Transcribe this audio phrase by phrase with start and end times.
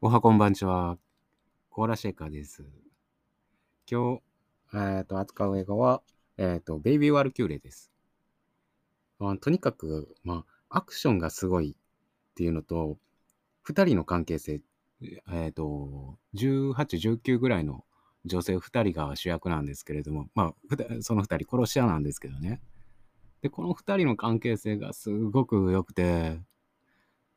[0.00, 0.96] おはこんばんちは。
[1.70, 2.62] コーラシェイカーです。
[3.90, 4.20] 今
[4.72, 6.02] 日、えっ、と、扱う映画は、
[6.36, 7.90] えっ、と、ベイビー・ワールキューレです。
[9.18, 12.96] まあとにかく、まあ、アクションがすごいっていうのと、
[13.62, 14.60] 二人の関係性、
[15.32, 16.74] えっ、と、18、
[17.18, 17.84] 19ぐらいの
[18.24, 22.60] 女性二人が主役なんですけれども、まあ、その二人殺し屋なんですけどね。
[23.42, 26.40] で、この二人の関係性がすごく良くて、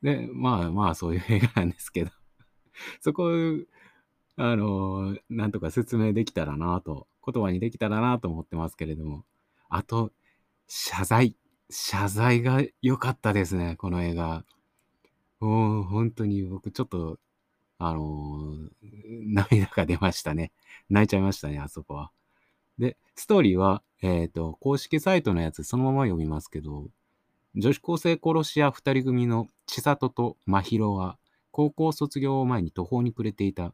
[0.04, 2.12] で、まあまあ、そういう映画なんですけど、
[3.02, 3.32] そこ、
[4.38, 9.24] あの、なんとか説明できたらなと、言葉にできたらなと思ってますけれども、
[9.70, 10.12] あと、
[10.68, 11.36] 謝罪。
[11.70, 14.44] 謝罪が良かったですね、この映画。
[15.40, 17.18] もう、本当に僕ちょっと、
[17.78, 20.52] あの、涙が出ましたね。
[20.90, 22.12] 泣いちゃいましたね、あそこは。
[22.78, 26.88] で、ストーリーは、えっ、と、公式サイトのやつそのまま読みますけど、
[27.56, 31.18] 女子高生殺し屋二人組の千里と真宙は、
[31.52, 33.74] 高校卒業を前に途方に暮れていた。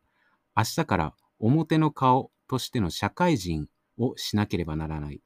[0.55, 5.21] 明日から表の顔としての社会人をしなければならない。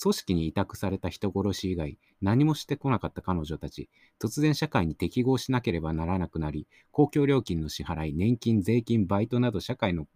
[0.00, 3.88] 組織に委託された人殺し以外何もしてこなかった彼女たち。
[4.20, 10.06] 突然社会に適合しなければならなくなり、公共料金の支払い、年金、税金、バイトなど社会の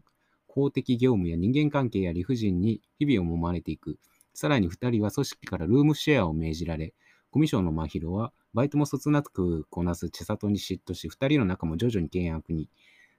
[0.47, 3.99] 公的業務や人間関係や理不尽に日々を揉まれていく。
[4.35, 6.95] さらに二人は組織からルームシェアを命じられ、
[7.31, 12.69] コミュ障の真宙はバイトもそつなくこなす千里に嫉妬し、二人の仲も徐々に険悪に。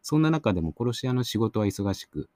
[0.01, 2.29] そんな中でも殺し屋の仕事は忙しく、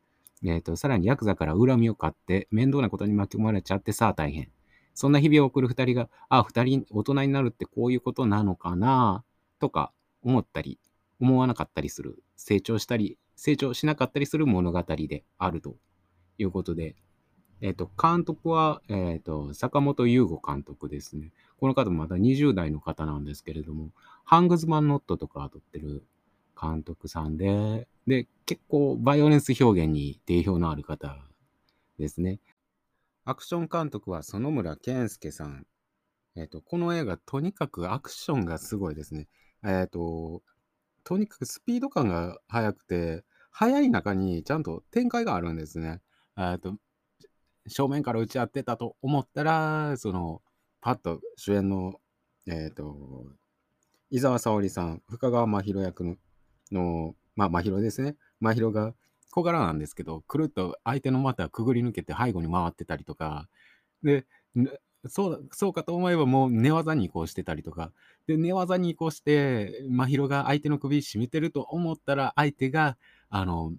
[0.44, 4.50] えーと、さらにヤクザから恨みを買って面倒なことに巻き込まれちゃってさあ大変。
[4.94, 9.24] そんな日々を送る二人が、ああ、二人大人になるってこういうことなのかな
[9.60, 10.80] とか思ったり、
[11.20, 12.24] 思わなかったりする。
[12.38, 15.76] 成長したり、成長しなかったりする物語であると
[16.38, 16.96] いうことで、
[17.62, 21.32] えっ、と、監督は、えっ、と、坂本優吾監督ですね。
[21.60, 23.92] この方もまだ20代の方なんですけれども、
[24.24, 26.04] ハングズマンノットとか撮ってる
[26.60, 31.18] 監督さんで、で、結構バイオレンス表現に定評のある方
[31.98, 32.40] ですね。
[33.24, 35.66] アクション監督は園村健介さん。
[36.36, 39.28] えっ、と、この映画、とにかくアクションがすごいですね。
[39.64, 40.44] えっ、と、
[41.06, 46.02] とにかくスピード感が速くて、速い中にちゃんと展開があるんですね。
[46.38, 46.76] えっと、
[47.68, 50.42] 正面から打ち合ってたと思ったら、その、
[50.82, 52.00] パッと主演の、
[52.48, 53.26] えっ、と、
[54.12, 56.16] 伊沢沙織さん、深川真宙役の、
[56.72, 58.16] のまあ、真宙ですね。
[58.40, 58.94] 真宙が
[59.32, 63.50] 小柄なんですけど、くるっと相手の股くぐり抜けて背後に回ってたりとか、
[64.04, 64.26] で、
[65.08, 67.92] そうそうかと思えばもう寝技に移行してたりとか、
[68.28, 72.98] で、寝技に移行して、真宙が相手の首絞めてると思ったら、相手が、
[73.30, 73.74] あの、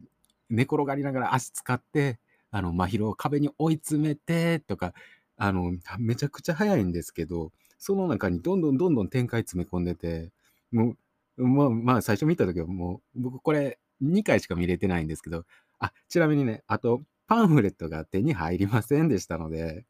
[0.50, 2.18] 寝転がりながら足使って、
[2.56, 4.94] あの、真宙を壁に追い詰めて、とか、
[5.36, 10.32] あの、めちゃくちゃ早いんですけど、その中にどんどんどんどん展開詰め込んでて、
[10.72, 10.96] も
[11.36, 15.44] う、まあ、まあ、最初見た時はもう、僕これ2回しか見れてないんですけど、
[15.78, 19.84] あ、ちなみにね、あと、パンフレットが手に入りませんでしたので、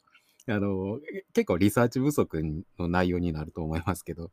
[0.49, 0.99] あの、
[1.35, 2.43] 結構リサーチ不足
[2.81, 4.33] の内容になると思いますけど、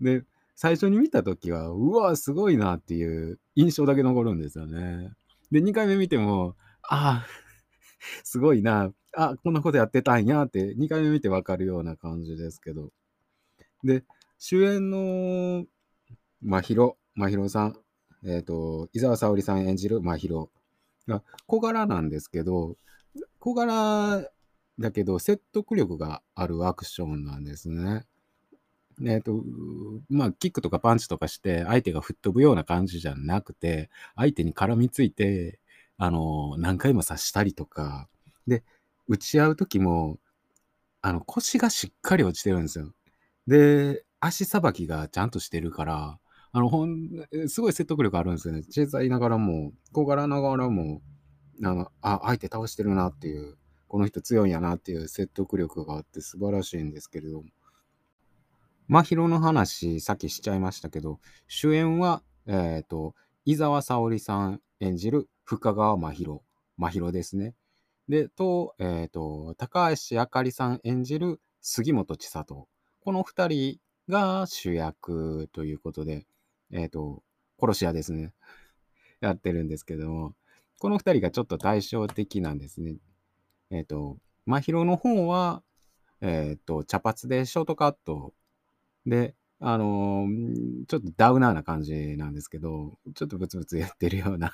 [0.00, 0.24] で、
[0.56, 5.12] 最初に見た時は、うわ、すごいなっていう印象だけ残るんですよね。
[5.52, 6.56] で、2回目見ても、
[6.88, 7.26] ああ、
[8.24, 12.92] すごいな、あ、こんなことやってたんやって、2回目見てわかるような感じですけど。
[13.84, 14.04] で、
[14.38, 15.66] 主演の
[16.42, 17.76] 真宙、真宙さん、
[18.24, 20.48] えっ、と、伊沢沙織さん演じる真宙
[21.08, 22.76] が小柄なんですけど、
[23.38, 24.28] 小柄
[24.78, 28.04] だけど説得力があるアクションなんですね。
[29.04, 29.42] えっ、と、
[30.08, 35.60] まあ、キックとかパンチとかして相手が吹っ飛ぶような感じじゃなくて、相手に絡みついて、
[35.98, 38.08] あの、何回も刺したりとか、
[38.46, 38.62] で、
[39.08, 40.18] 打ち合う時も、
[41.02, 42.92] あの、腰がしっかり落ちてるんですよ。
[43.46, 46.18] で、足さばきがちゃんとしてるから、
[46.52, 47.08] あの、ほん、
[47.48, 48.62] すごい説得力あるんですよね。
[48.68, 51.02] 小さいながらも、小柄ながらも、
[51.62, 53.56] あの、あ、相手倒してるなっていう、
[53.88, 57.48] この人強いんやなっていう説得力があって素晴らしいんですけれども。
[58.88, 66.40] 真宙の話、さっきしちゃいましたけど、主演は、えっ、と、伊沢沙織さん演じる深川真宙、
[66.76, 67.54] 真宙ですね。
[68.08, 72.68] で、と、えっ、と、高橋あかりさん演じる杉本千里。
[73.04, 73.78] この二人
[74.08, 76.26] が主役ということで、
[76.72, 77.22] えっ、と、
[77.60, 78.32] 殺し屋ですね。
[79.20, 80.34] やってるんですけども、
[80.80, 82.96] この二人がちょっと対照的なんですね。
[83.70, 85.62] えっ、と、真宙の方は、
[86.22, 88.34] えっ、と、茶髪でショートカット
[89.06, 94.52] で、あのーちょっとダウナーな感じなんですけど、ちょっとブツブツ言ってるような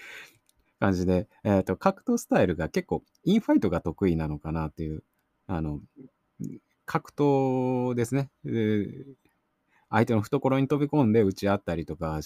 [0.80, 5.02] 感じで、えっ、と、格闘スタイルが結構インファイトが得意なのかなっていう、
[5.46, 5.80] あの、
[6.86, 8.30] 格闘ですね。
[8.44, 9.04] で
[9.90, 12.20] 相手の懐に飛び込んで打ち合ったりとか、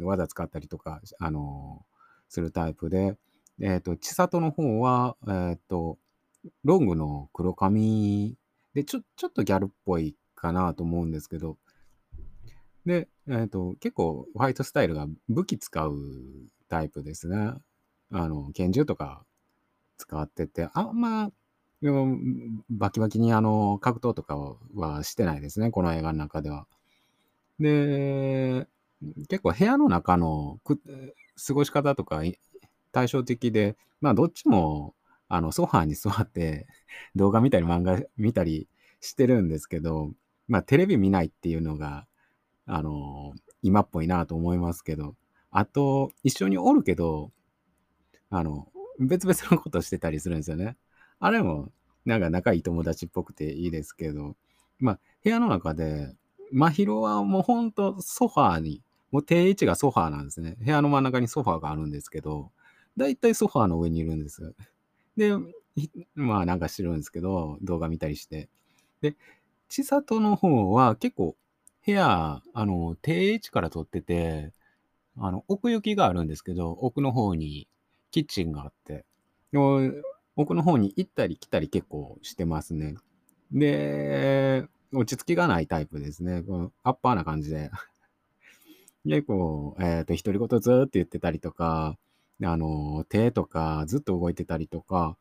[0.00, 1.84] 技使ったりとか、あの
[2.28, 3.16] するタイプで、
[3.60, 5.98] えっ、と、千里の方は、えっ、と、
[6.64, 8.36] ロングの黒髪
[8.74, 11.56] で、ちょ、ちょっとギャルっぽいかなと思うんですけど、
[12.84, 15.94] で、えっ、と、結構ファイトスタイルが武器使う
[16.74, 17.52] タイプですね。
[18.10, 19.24] あの、拳銃とか
[19.96, 21.30] 使ってて、あんま、
[22.68, 24.36] バキバキにあの、格闘とか
[24.74, 26.66] はしてないですね、この映画の中では。
[27.60, 28.66] で、
[29.28, 32.22] 結構部屋の中の過ごし方とか
[32.90, 34.94] 対照的で、まあどっちも
[35.28, 36.66] あのソファーに座って
[37.14, 38.66] 動画見たり漫画見たり
[39.00, 40.10] してるんですけど、
[40.48, 42.06] まあテレビ見ないっていうのが、
[42.66, 45.14] あの今っぽいなと思いますけど、
[45.56, 47.30] あと一緒におるけど、
[48.28, 48.66] あの、
[48.98, 50.76] 別々のことしてたりするんですよね。
[51.20, 51.70] あれも
[52.04, 54.34] なんか仲いい友達っぽくていいですけど、
[54.80, 56.12] まあ部屋の中で
[56.50, 60.56] 真宙はもうほんとソファーに、もう定位置がソファーなんですね。
[60.58, 62.50] 部屋の真ん中にソファーがあるんですけど、
[62.96, 64.52] だいたいソファーの上にいるんですよ。
[65.16, 65.34] で、
[66.16, 68.48] まあなんかしてるんですけど、動画見たりして。
[69.00, 69.14] で、
[69.68, 71.36] 千里の方は結構
[71.86, 74.52] 部屋、あの、定位置から撮ってて、
[75.16, 77.68] あの、奥行きがあるんですけど、奥の方に
[78.10, 79.04] キッチンがあって、
[80.36, 82.96] 奥の方に行ったり来たり結構してますね。
[83.52, 86.42] で、落ち着きがないタイプですね。
[86.42, 87.70] このアッパーな感じで。
[89.04, 91.98] 結構、えっ、ー、と、独り言ずっと言ってたりとか、
[92.42, 95.16] あの、手とかずっと動いてたりとか、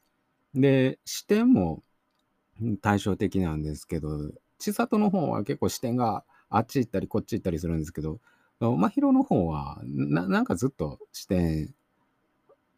[0.55, 1.83] で、視点も
[2.81, 8.19] 対照的なんですけど、千里の方は結構視点があっち行ったりこっち行ったりするんですけど、
[8.71, 11.73] 真宙の方はな、なんかずっと視点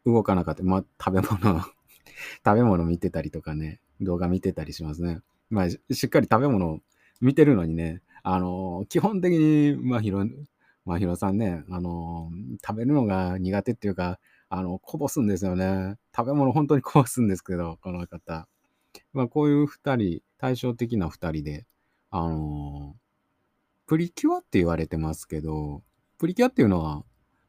[0.04, 0.62] 動かなかった。
[0.62, 1.62] まあ、食べ物
[2.44, 5.20] 食べ物見てたりとかね、動画見てたりしますね。
[5.50, 6.80] まあ、しっかり食べ物
[7.20, 10.26] 見てるのにね、あの、基本的に、ま、ひろ、
[10.84, 12.30] ま、ひろさんね、あの、
[12.64, 14.18] 食べるのが苦手っていうか、
[14.48, 15.96] あの、こぼすんですよね。
[16.16, 18.48] 食べ物本当にこぼすんですけど、この方。
[19.12, 21.66] まあ、こういう二人、対照的な二人で、
[22.10, 23.05] あのー、
[23.86, 25.82] プリキュアって言われてますけど、
[26.18, 27.04] プリキュアっていうのは、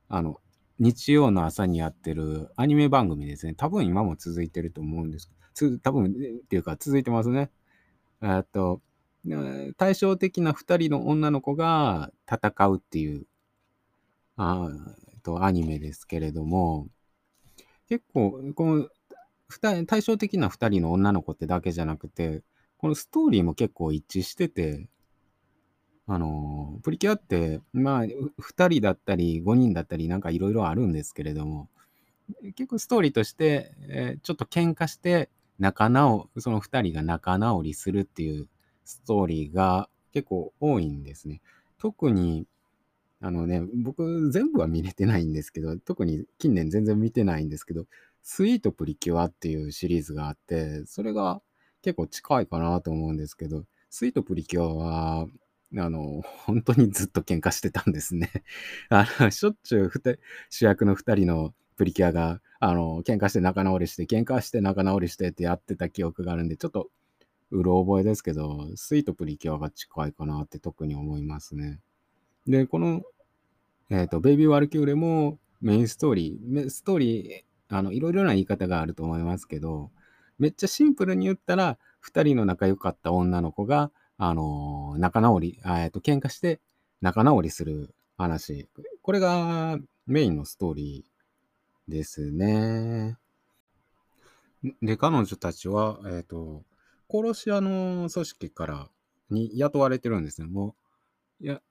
[0.07, 0.39] あの、
[0.79, 3.55] 日曜の朝にやってるアニメ番組ですね。
[3.55, 5.31] 多分今も続いてると思うんです。
[5.53, 7.49] つ多分っていうか続いてますね。
[8.21, 8.81] えっと、
[9.77, 13.25] 対照的な2人の女の子が戦うっていう、
[14.35, 14.69] あ
[15.23, 16.87] とアニメですけれども、
[17.89, 18.87] 結構、この
[19.87, 22.43] 対照的な2人の女の子ってだけじゃなくて、
[22.77, 24.87] このストーリーも結構一致してて、
[26.07, 31.67] あの、プリキュアって、まあ、2人だったり、5人だったり、なんかいろいろあるんですけれども、
[32.55, 38.47] 結構ストーリーとして、えー、ちょっと喧嘩して仲直、その2人が仲直りするっていう
[38.85, 41.41] ストーリーが結構多いんですね。
[41.77, 42.47] 特に、
[43.19, 47.85] あのね、僕全部は見れてないんですけど、特に近年全然見てないんですけど、
[48.23, 51.41] スイートプリキュアっていうシリーズがあって、それが
[51.81, 55.27] 結構近いかなと思うんですけど、スイートプリキュアは、
[55.75, 58.31] あの、本当にずっと喧嘩してたんですね。
[58.89, 59.91] あの、しょっちゅう
[60.49, 66.89] 主役の2人のプリキュアが、あの、喧嘩して仲直りして、喧嘩して仲直りしてってやってた記憶があるんで、ちょっと、
[67.51, 71.79] うろ覚えですけど、スイートプリキュアが近いかなって特に思いますね。
[72.45, 73.03] で、この、
[73.89, 79.91] えっ、ー、と、ベイビー・ワルキューレもメインストーリー、ストーリー、あの、いろいろな言い方があると思いますけど、
[80.39, 86.59] めっちゃシンプルに言ったら、2人の仲良かった女の子が、あの、仲直り、えっ、と、喧嘩して
[87.01, 88.67] 仲直りする話。
[89.01, 93.17] これがメインのストーリーですね。
[94.81, 96.63] で、彼女たちは、えっ、と、
[97.09, 98.89] 殺し屋の組織から
[99.29, 100.47] に雇われてるんですね。
[100.47, 100.75] も
[101.41, 101.61] う、いや、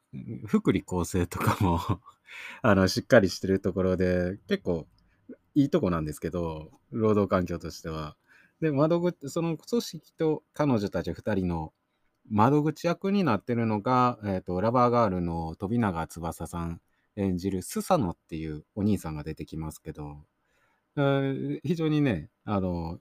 [0.46, 1.80] 福利厚生とかも
[2.62, 4.86] あの、しっかりしてるところで、結構
[5.54, 8.16] いいとこなんですけど、労働環境としては。
[8.60, 11.72] で、窓口、その組織と彼女たち2人の
[12.30, 16.80] 窓口役になってるのが、え、ー、と、ラバーガールの飛永翼さん
[17.16, 20.18] 演じるスサノっていうお兄さんが出てきますけど、
[21.62, 22.98] 非常にね、あの、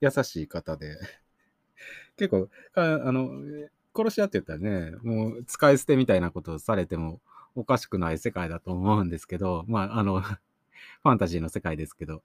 [0.00, 0.96] 優しい方で
[2.16, 3.30] 結構あの、
[3.94, 7.20] 殺し屋って言ったらね、もう使い捨てみたいなことをされても
[7.54, 12.22] おかしくない世界だと思うんですけど、まあ、あの、 ファンタジーの世界ですけど、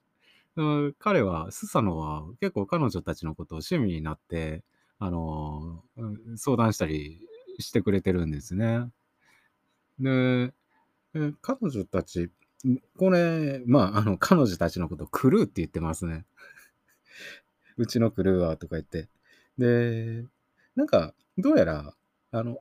[0.97, 4.63] 彼は、スサノは結構彼女たちのことを趣味になって、
[4.99, 5.83] あの、
[6.35, 7.21] 相談したり
[7.59, 8.89] してくれてるんですね。
[9.99, 10.53] で、
[11.41, 12.29] 彼女たち、
[12.97, 16.25] これ、まあ、あの、彼女たちのことクルーって言ってますね。
[17.77, 19.09] うちのクルーはとか言って。
[19.57, 20.25] で、
[20.75, 21.95] なんか、どうやら、
[22.31, 22.57] あの、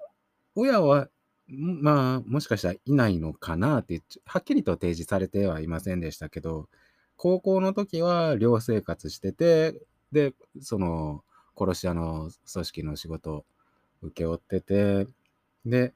[0.54, 1.10] 親は
[1.48, 6.68] まあ、もしかしたらいないのかなって、はっきりと提示されてはいませんでしたけど、
[7.16, 9.80] 高校の時は寮生活してて、
[10.12, 11.24] で、その、
[11.58, 13.44] 殺し屋の組織の仕事を
[14.02, 15.06] 請け負ってて、
[15.66, 15.92] で、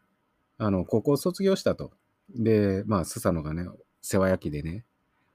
[0.58, 1.92] あの、高校卒業したと。
[2.34, 3.66] で、まあ、スサノがね、
[4.00, 4.84] 世話焼きでね、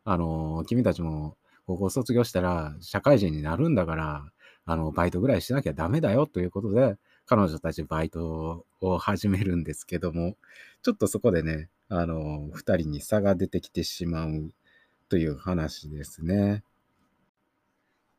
[0.03, 4.31] あの、君たちも高校卒業したら社会人になるんだから、
[4.65, 10.38] あの、バイトぐらいしなきゃダメだよということで、彼女たちバイトを始めるんですけども、
[10.81, 14.51] ちょっとそこでね、あの、二人に差が出てきてしまう
[15.10, 16.63] という話ですね。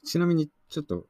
[0.05, 1.07] ちなみに、ちょっと、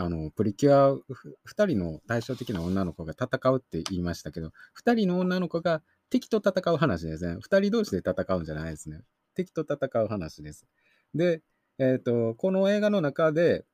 [0.00, 0.98] あの、プリキュア、
[1.44, 7.36] 二人の対照的な女の子が戦うって言いましたけど、二人の女の子が敵と戦う話ですね。
[7.40, 9.00] 二人同士で戦うんじゃないですね。
[9.34, 10.66] 敵と戦う話です。
[11.14, 11.42] で、
[11.78, 13.66] えっ、ー、と、この映画の中で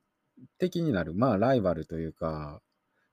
[0.59, 2.61] 敵になる、まあ、ライバルというか、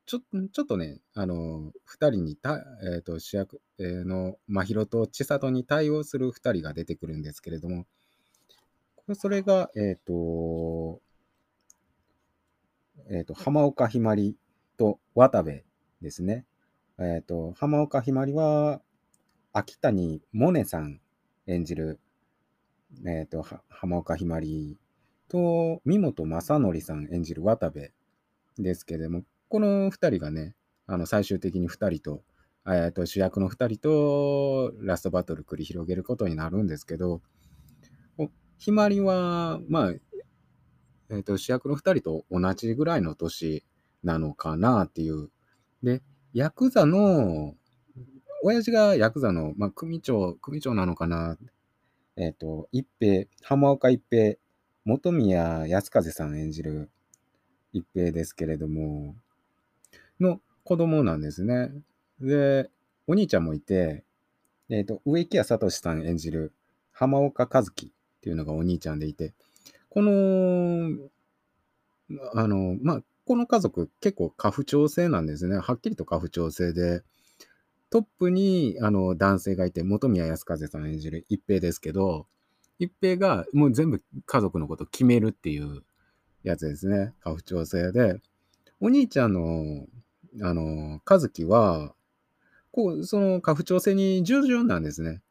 [0.05, 0.19] ちょ
[0.51, 7.85] ちょっとね、あの、二人にた、え、ー、と、主役、えー、の、真宙と千里に対応する二人が出てくるんですけれども、
[9.13, 11.01] それが、えっ、と、
[13.09, 14.37] えっ、と、浜岡ひまり
[14.77, 15.63] と渡部
[16.01, 16.45] ですね。
[16.99, 18.81] えっ、と、浜岡ひまりは、
[19.51, 20.99] 秋谷萌音さん
[21.47, 21.99] 演じる、
[23.05, 24.77] えっ、と、浜岡ひまり
[25.27, 27.91] と、三本正則さん演じる渡部
[28.57, 30.55] ですけれども、この2人がね、
[30.87, 32.23] あの最終的に2人と、
[32.65, 37.21] えー、と主役の2人とラストバトル繰り広げることになるんですけど、
[38.57, 39.93] ひまりは、まあ、
[41.09, 43.63] えー、と主役の2人と同じぐらいの年
[44.03, 45.29] なのかなっていう。
[45.81, 46.01] で、
[46.33, 47.55] ヤクザの、
[48.43, 51.37] 親父がヤクザの、まあ、組長、組長なのかな。
[52.15, 54.35] えっ、ー、と、一平、浜岡一平、
[54.85, 56.89] 本宮康風さん演じる
[57.71, 59.15] 一平ですけれども、
[60.19, 61.71] の子供なんですね。
[62.19, 62.69] で、
[63.07, 64.03] お兄ちゃんもいて、
[64.69, 66.53] えっ、ー、と、植木屋聡さん演じる
[66.91, 67.89] 浜岡和樹っ
[68.21, 69.33] ていうのがお兄ちゃんでいて、
[69.93, 70.89] この、
[72.33, 75.57] あの、まあ、この家族結構家父長制なんですね。
[75.57, 77.03] はっきりと家父長制で、
[77.91, 82.25] トップにあの男性がいて、本宮康風さん演じる一平ですけど、
[82.79, 85.83] 一平がもう全部家族のこと決めるっていう
[86.41, 87.13] やつですね。
[87.23, 88.19] 家父長制で。
[88.81, 89.85] お兄ちゃんの
[90.41, 91.93] あの、和樹は、
[92.71, 95.21] こう、その家父長制に従順なんですね。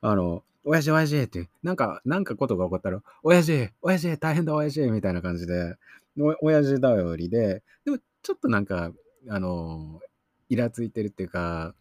[0.00, 5.76] あの、親父親父って、なんか、なんかことが起こったら、親父親父大変だ親父みたいな感じで、
[6.18, 8.92] お親父頼りで、でもちょっとなんか、
[9.28, 10.00] あの、
[10.48, 11.74] イラついてるっていうか、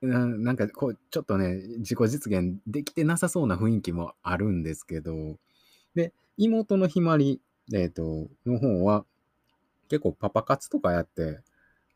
[0.00, 5.36] ななんかこう、ちょっとね、自己実現できてなさそうな雰囲気もあるんですけど、
[5.94, 7.40] で、妹のひまり、
[7.72, 9.04] えっ、ー、と、の方は、
[9.88, 11.40] 結構パパ活とかやって、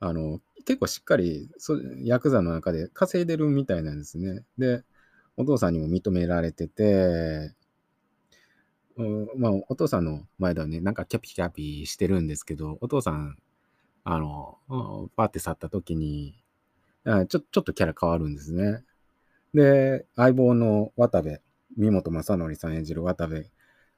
[0.01, 4.45] あの、結構しっかりそヤクザの中で稼いでるみたいなんですね。
[4.59, 4.83] で、
[5.37, 7.55] お父さんにも認められてて、
[8.97, 13.37] うん、まあ、お父さんの前ではね、なんかキャピキャピしてるんですけど、お父さん、
[14.05, 14.59] あの、
[15.17, 16.35] パーって去った時に、
[17.05, 18.85] あちょちょっとキャラ変わるんですね。
[19.55, 21.41] で、相棒の渡部、
[21.77, 23.49] 三本正則さん演じる渡部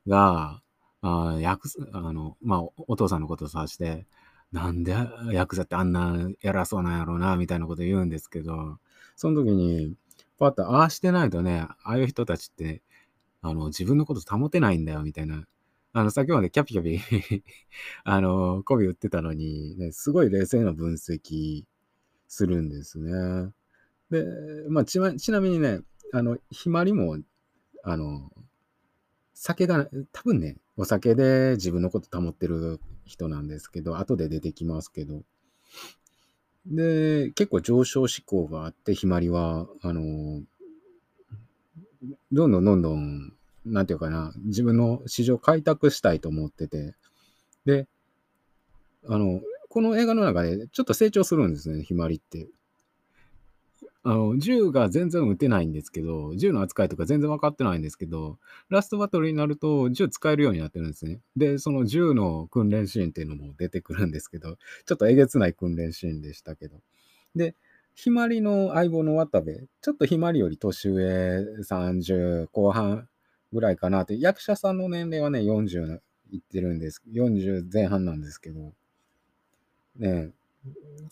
[0.07, 0.63] が、
[1.03, 4.07] あヤクザ、あの、まあ、お父さんのことを指して、
[4.53, 4.95] なんで
[5.33, 8.79] ヤクザってあんな偉そうなんやろうな、みたいなこと言うんですけど、
[9.17, 9.95] その時に、
[10.39, 12.83] パッと、ああしてないとね、ああいう人たちって、
[13.41, 15.47] あの、自分のこと保てないんだよ、みたいな。
[15.95, 17.01] あの、先までキャピキャピ
[18.05, 21.65] あの、媚び売ってたのに、ね、すごい冷静な分析
[22.29, 23.53] するんですね。
[24.11, 24.25] で、
[24.69, 25.81] まあ、ちなちなみにね、
[26.13, 27.19] あの、ひまりも、
[27.85, 28.31] あの、
[29.45, 35.25] 酒が、多分ね、お酒で自分のこと保ってる人なんですけど、後で出てきますけど。
[36.67, 40.43] で、結構上昇志向があって、ひまりは、あの、
[42.31, 43.33] どんどんどんどん、
[43.67, 46.95] なんていうかな、自分の市場開拓したいと思ってて、
[47.65, 47.89] で、
[49.09, 52.47] あの、この映画の中でちょっと成長するんですね、ひまりって。
[54.05, 61.21] あの、銃が全然撃てないんですけど、銃の扱いとか全然分かってないんですけど、ラストバトルになると銃使えるようになってるんですね。
[61.37, 64.57] で、その銃の訓練シーンっていうのも出てくるんですけど、
[64.87, 66.81] ちょっとえげつない訓練シーンでしたけど。
[67.37, 67.55] で、
[67.95, 73.09] ひまりの相棒の渡部、ちょっとひまりより年上30後半
[73.53, 76.01] ぐらいかなって、役者さんの年齢はね、40
[76.33, 77.03] いってるんです。
[77.13, 78.73] 40前半なんですけど、
[79.97, 80.33] ね、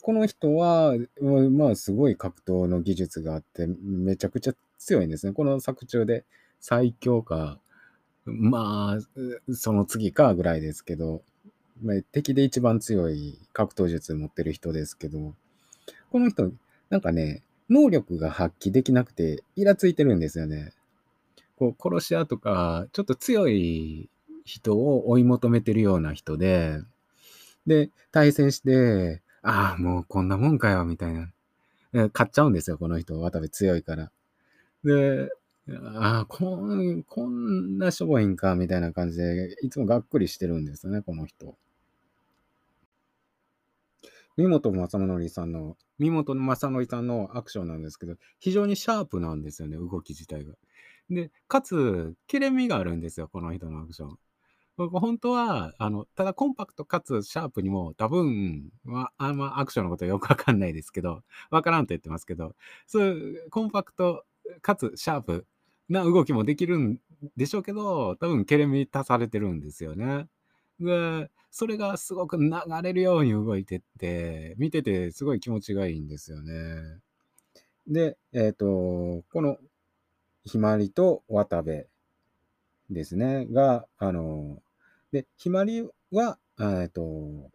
[0.02, 5.33] この人は、まあ、すごい格闘の技術があって、めちゃくちゃ強いんですね。
[5.33, 6.25] この作中で
[6.61, 7.59] 最強か、
[8.25, 11.23] まあ、その次かぐらいですけど、
[11.83, 15.35] まあ、敵で一番強い格闘術持ってる人ですけど、
[16.11, 16.50] この人、
[16.88, 20.73] なんかね、能力が発揮できなくて、イラついてるんですよね。
[21.57, 24.11] こう、殺し屋とか、ちょっと強い
[24.45, 26.80] 人を追い求めてるような人で、
[27.66, 31.30] で、対戦して、ああ、もうこんなもんかよ、みたいな。
[32.12, 33.20] 買っちゃうんですよ、この人。
[33.20, 34.12] 渡部強いから。
[34.85, 35.30] で、
[35.97, 41.56] ああ、こん、こんなしょぼいんか、みたいな感じで、いつもがっくりしてるんですよね、この人。
[44.37, 50.54] 三本正則さんの、三本正則さんのアクションなんですけど、非常にシャープなんですよね、動き自体が。
[51.11, 54.18] で、かつ、切れ味があるんですよ、この人のアクション。
[54.76, 62.54] 本当は、あの、ただコンパクトかつシャープにも多分、まあ、あんまアクションのことよくわかんないですけど、わからんと言ってますけど、
[62.86, 64.24] そういうコンパクト
[64.62, 65.46] かつシャープ
[65.88, 66.98] な動きもできるん
[67.36, 70.26] でしょうけど、多分、ケレミ足されてるんですよね。
[70.80, 72.50] で、それがすごく流
[72.82, 76.52] れるように動いてって、見ててすごい気持ちがいいんですよね。
[77.86, 79.58] で、えっ、ー、と、この、
[80.44, 81.86] ひまりと渡部
[82.90, 84.61] ですね、が、あの、
[85.12, 87.50] で、ひまりは、えっ、と、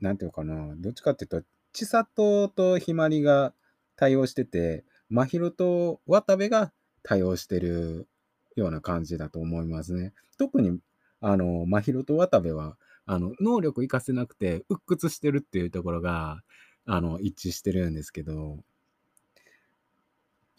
[0.00, 3.54] なんていうかな、どっちかっていうと、千里とひまりが
[3.96, 6.72] 対応してて、真宙と渡部が
[7.02, 8.08] 対応してる
[8.56, 10.12] ような感じだと思いますね。
[10.38, 10.78] 特に、
[11.20, 16.42] あの、真宙と渡部は、あの、能力活かせなくて、鬱屈してるっていうところが、
[16.84, 18.58] あの、一致してるんですけど、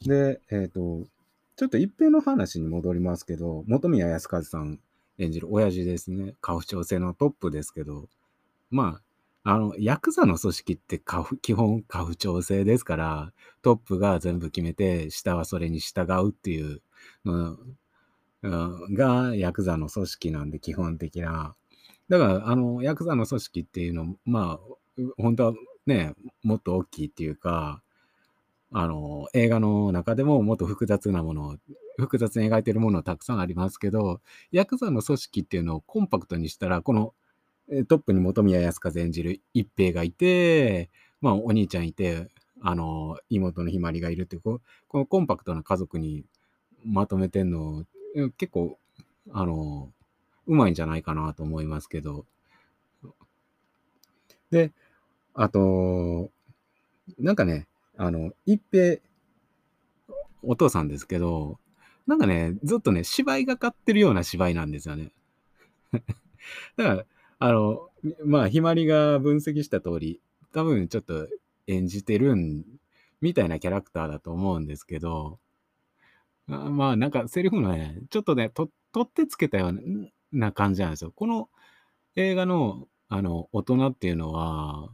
[0.05, 1.07] で、えっ、ー、と、
[1.55, 4.79] ちょっと一平の話に戻りますけど、本宮康和さん
[5.19, 6.35] 演じる親父ですね。
[6.41, 8.09] 家父長制のトップですけど、
[8.71, 9.01] ま
[9.43, 11.01] あ、あの、ヤクザの組織って
[11.41, 16.81] 基本家父長制ですから、トップが全部決めて、下はそれに従うっていう
[17.23, 17.57] の
[18.93, 21.55] がヤクザの組織なんで、基本的な。
[22.09, 25.53] だから、あの、ヤクザの組織っていうの、まあ、本当は
[25.85, 27.82] ね、もっと大きいっていうか、
[28.73, 31.57] あの、映画の中でももっと複雑なものを、
[31.97, 34.19] 複雑に描いてるものたくさんありますけど、
[34.51, 37.13] ヤクザの組織っていうのをコンパクトにしたら、この
[37.87, 40.89] トップに本宮康和演じる一平がいて、
[41.21, 42.29] まあお兄ちゃんいて、
[42.61, 44.59] あの、妹のひまりがいるっていう、こ
[44.93, 46.25] のコンパクトな家族に
[46.85, 47.85] まとめてんの、
[48.37, 48.79] 結構、
[49.31, 49.91] あの、
[50.47, 52.25] うまいんじゃないかなと思いますけど。
[54.51, 54.71] で、
[55.33, 56.31] あと、
[57.19, 58.97] なんかね、あの、一平、
[60.41, 61.59] お父さんですけど、
[62.07, 65.11] なんかね、ずっとね、芝居がかってるような芝居なんですよね。
[66.75, 67.05] だから、
[67.39, 67.89] あの、
[68.25, 71.27] まあ、ひまりが分析した通り、多分ちょっと
[71.67, 72.65] 演じてるん、
[73.21, 75.39] みたいなキャラクターだと思うんですけど、
[76.49, 79.81] あまあ、なんかセリフのね、ちょっとね、と、取ってつけたよう
[80.31, 81.11] な感じなんですよ。
[81.15, 81.49] この
[82.15, 84.89] 映画の、あの、大人っていうのは、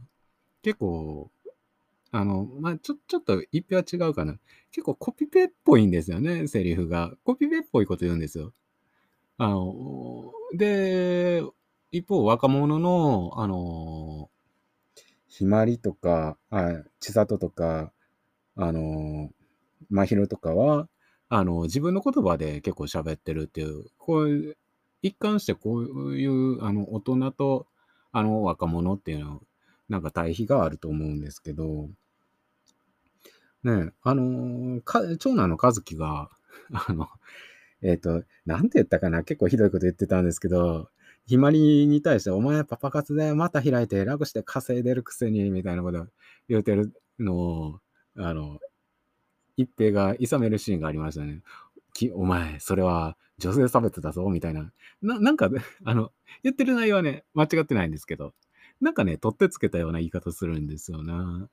[0.62, 1.30] 結構、
[2.12, 4.38] あの、まあ、ちょ、ちょっと一票は違うかな。
[4.72, 7.12] 結構コピペっぽいんですよね、セリフが。
[7.24, 8.52] コピペっぽいこと言うんですよ。
[9.38, 11.42] あの、で、
[11.92, 14.30] 一方、若者の、あの、
[15.28, 17.92] ひまりとか、あ、千里とか、
[18.56, 19.30] あの、
[19.90, 20.88] まひろとかは、
[21.28, 24.56] あの、自分の言葉で結構喋ってるっていう、こう、
[25.02, 27.66] 一貫してこういう、あの、大人と、
[28.12, 29.42] あの、若者っていうの
[29.88, 31.88] なんか対比があると思うんですけど、
[33.64, 36.30] ねあの、か、長男の和樹が、
[36.72, 37.08] あの、
[37.82, 40.88] えっ、ー、と、なんて言ったかな結構ひどいこと言ってたんですけど、
[41.26, 46.06] ひまりに対して、お前パパ活でまた開いて楽して稼いでるくせに、みたいなこと
[46.48, 47.80] 言うてるのを、
[48.16, 48.58] あの、
[49.56, 51.42] 一平が諌めるシーンがありましたね。
[51.92, 54.72] きお前、それは女性差別だぞ、みたいな。
[55.02, 55.50] な、なんか、
[55.84, 58.34] あの、言ってる内容はね、間違ってないんですけど、
[58.80, 61.48] なんかね、取ってつけたような言い方するんですよな。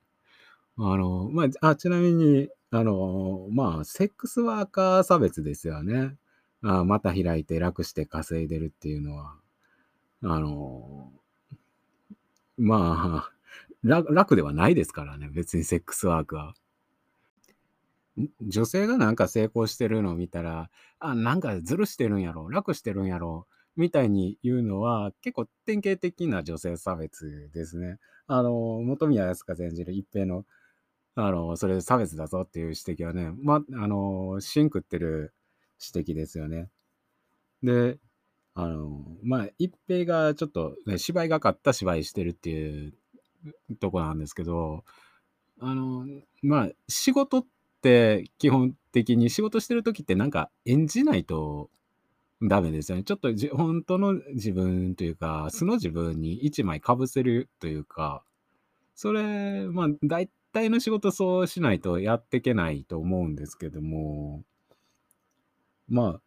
[0.78, 6.16] あの、まあ、あ、ちなみに、あの、まあ、セックスワーカー差別ですよね。
[6.62, 9.34] あまた開いて楽して稼いでるっていうのは、
[10.22, 11.12] あの、
[12.56, 16.54] まあ、楽ではないですからね、別にセックスワークは。
[18.40, 27.98] 女性がなんか成功してるのを見たら、あ、なんかずるしてるんやろ、楽してるんやろ、みたいに言うのは、結構典型的な女性差別ですね。
[28.26, 28.50] あの、
[28.84, 30.44] 本宮康香演じる一平の、
[31.14, 35.34] あの、それ差別だぞっていう指摘はね、ま、あの、シン食ってる
[35.94, 36.70] 指摘ですよね。
[37.62, 37.98] で、
[38.54, 42.94] あの、まあ、一平がちょっと、ね、芝居がかった芝居してるっていう
[43.80, 44.84] とこなんですけど、
[45.60, 46.06] あの、
[46.42, 47.46] まあ、仕事っ
[47.82, 51.70] て基本的に仕事してる時ってなんか演じないと
[52.42, 53.04] ダメですよね。
[53.04, 58.22] ちょっと本当の自分というか、素の自分に一枚かぶせるというか、
[58.94, 64.42] それ、まあ、大体の仕事そうしないとやっていけないと思うんですけども、
[65.88, 66.20] ま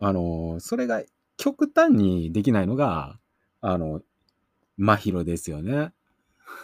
[0.00, 1.02] あ、あの、それが
[1.36, 3.18] 極端にできないのが、
[3.60, 4.02] あの、
[4.76, 5.92] 真宙ですよね。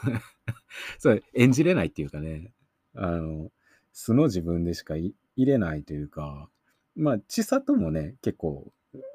[0.98, 2.52] それ演じれないっていうかね、
[2.94, 3.50] あの、
[3.92, 6.48] 素の自分でしかい入れないというか、
[6.96, 8.72] まあ、千里もね、結構、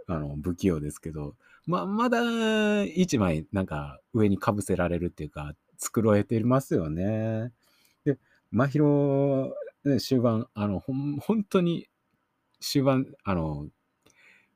[0.08, 7.52] あの、不器用ですけど、ま、まだ一枚なんか上にかぶせられるっていうか、繕えていますよね。
[8.04, 8.18] で、
[8.52, 11.88] 真宙、ね、終盤、あの、ほん、本当に、
[12.60, 13.68] 終盤、あの、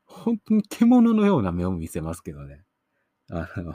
[0.06, 2.64] 本当に獣のような目を見せますけどね。
[3.30, 3.74] あの、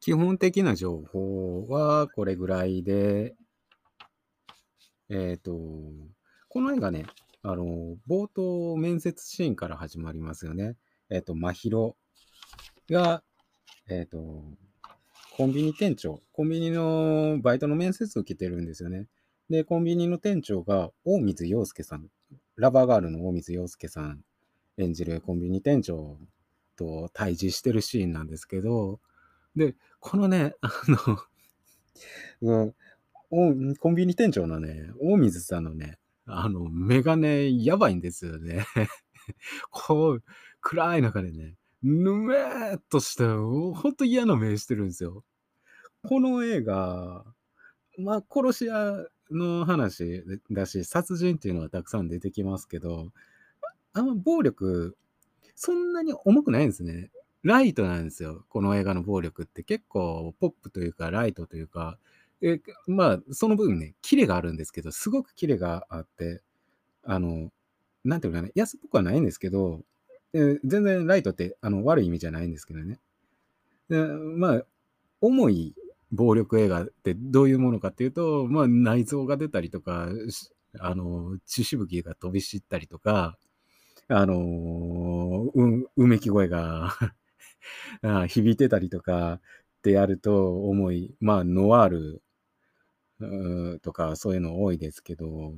[0.00, 3.34] 基本的な情報はこれぐらいで、
[5.08, 5.52] えっ、と、
[6.48, 7.06] この映画ね、
[7.42, 10.76] あの、冒頭面接シーンから始まりますよね。
[11.08, 11.94] えっ、と、真宙
[12.90, 13.22] が、
[13.88, 14.44] えっ、と、
[15.36, 19.06] コンビニ店長、コンビニのバイトの面接受けてるんですよね。
[19.48, 22.08] で、コンビニの店長が大水洋介さん、
[22.56, 24.20] ラバーガールの大水洋介さん
[24.76, 26.18] 演じるコンビニ店長
[26.76, 29.00] と対峙してるシーンなんですけど、
[29.56, 30.70] で、このね、あ
[32.42, 32.74] の、
[33.78, 38.66] コンビニ店長のね、大水さんのね、あの、メガネやばいんですよね。
[39.70, 40.22] こう、
[40.60, 45.24] 暗い中でね、ぬめーっとした、ほんと嫌な目してるんですよ。
[46.04, 47.24] この映画、
[47.98, 53.10] まあ、殺し屋の話だし、殺人っていうのはたくさん出てきますけど、
[53.94, 54.96] あんま暴力、
[55.54, 57.10] そんなに重くないんですね。
[57.42, 58.44] ライトなんですよ。
[58.48, 61.98] この映画の暴力って結構ポップというかライトというか、
[62.40, 66.42] えまあ、その分ね、キレがあるんですけど、すごくキレがあって、
[67.04, 67.50] あの、
[68.04, 69.82] なんていうかね、安っぽくはないんですけど、
[70.34, 72.98] え全然ライトってあの悪い意味じゃないんですけどね。
[73.88, 74.62] でまあ、
[75.20, 75.74] 重い
[76.12, 80.08] 暴力映画ってどういうものかっていうと、まあ、内臓が出たりとか、
[80.78, 83.38] あの、血しぶきが飛び散ったりとか、
[84.08, 86.90] あのう、うめき声が
[88.28, 89.40] 響いてたりとかっ
[89.82, 95.54] てやると重い、まあ、ノワールとかそういうの多いですけど、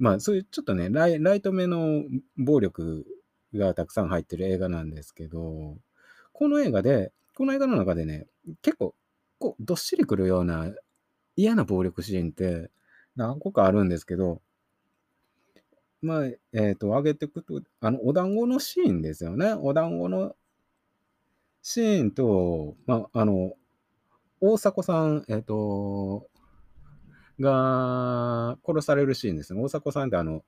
[0.00, 2.02] まあそういうちょっとねライ、ライト目の
[2.36, 3.06] 暴力
[3.54, 5.76] がたくさん入ってる映画なんですけど、
[6.32, 8.26] この映画で、この映画の中でね、
[8.62, 8.94] 結構、
[9.38, 10.72] こう、どっしりくるような
[11.36, 12.70] 嫌な暴力シーンって
[13.14, 14.40] 何個かあるんですけど、
[16.00, 19.52] まあ、えっ、ー、と、上げていくと、あの、お団子のシーンですよね。
[19.52, 20.34] お団子の
[21.60, 23.52] シーンと、まあ、あの、
[24.40, 26.29] 大迫さん、えっ、ー、と、
[27.40, 29.60] が殺されるシーンですね。
[29.60, 30.42] 大迫さんってあの、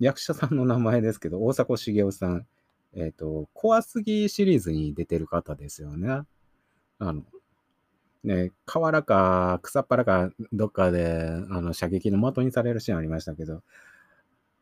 [0.00, 2.46] 役者さんの名前ですけど、大迫茂雄さん、
[2.94, 6.22] えっ、ー、と、怖すぎシリーズに出てる方ですよね。
[6.98, 7.22] あの、
[8.24, 13.62] ね、河原か草っぱらかどっかで、あの、射撃の的にされるシーンありましたけど、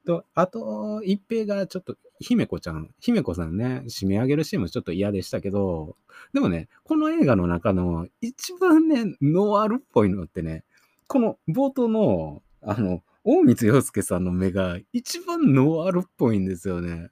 [0.06, 5.96] と、あと、一平がちょっと、姫子ちゃん、姫子さんね、締め上げるシーンもちょっと嫌でしたけど、
[6.32, 10.64] でもね、この映画の中の一番ね、ノワールっぽいのってね、
[11.08, 17.10] この冒頭の、あの、大光洋介さんの目が一番ノワールっぽいんですよね。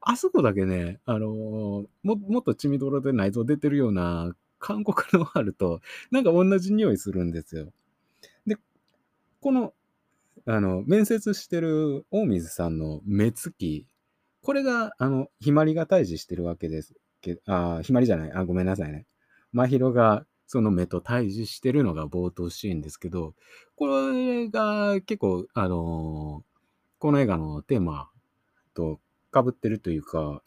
[0.00, 5.80] あそこだけね、あのー、も、もっと血みどろで内臓出てるような韓国ノワールと、
[6.10, 7.72] なんか同じ匂いするんですよ。
[8.46, 8.56] で、
[9.40, 9.74] この、
[10.46, 13.86] あの、面接してる大水さんの目つき、
[14.42, 19.06] これが、あの、ひまりが対峙してるわけですけあ、ひまりじゃない、あ、ごめんなさいね。
[19.52, 23.34] 真宙がその目と対峙してるのが冒頭シーンですけど、
[23.76, 26.44] これが結構、あの
[26.98, 28.08] この映画のテーマ
[28.74, 29.00] と
[29.32, 30.42] 被ってるというか、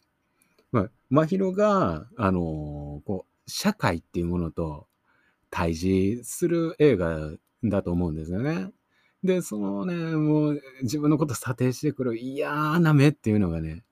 [0.72, 4.86] まあ、真宙が、あのこう、社会っていうものと
[5.50, 7.32] 対峙する映画
[7.64, 8.70] だと思うんですよね。
[9.22, 13.84] で、そのね、もう自分のこと査定してくる嫌な目っていうのがね、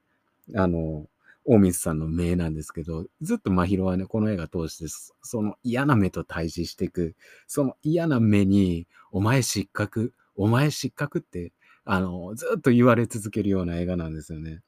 [0.55, 1.07] あの、
[1.49, 4.87] 大水さんの目なんですけど、ずっと真宙はね、この映画通して、
[5.23, 11.53] その嫌な目と対峙していく、その嫌な目に、お前失格、お前失格って、
[11.85, 14.61] あの、ずっと言われ続けるような映画なんですよね。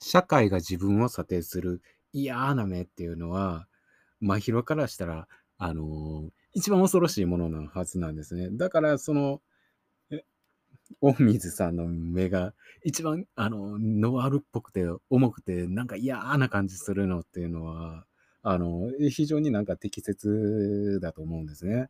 [0.00, 1.80] 社会が自分を査定する
[2.12, 3.66] 嫌な目っていうのは、
[4.20, 8.48] 真宙からしたら、あの、一番恐ろしいもののはずなんですね。
[8.52, 9.40] だから、その、
[11.00, 12.54] 大水さんの目が
[12.84, 18.04] 一番あのノワールっぽくて重くてなんか嫌な感じするのっていうのは
[18.42, 21.88] あの非常になんか適切だと思うんですね。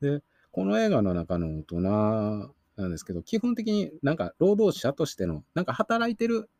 [0.00, 6.50] でこの映画の中の大人なんですけど基本的になんか労働者としてのなんか働いてる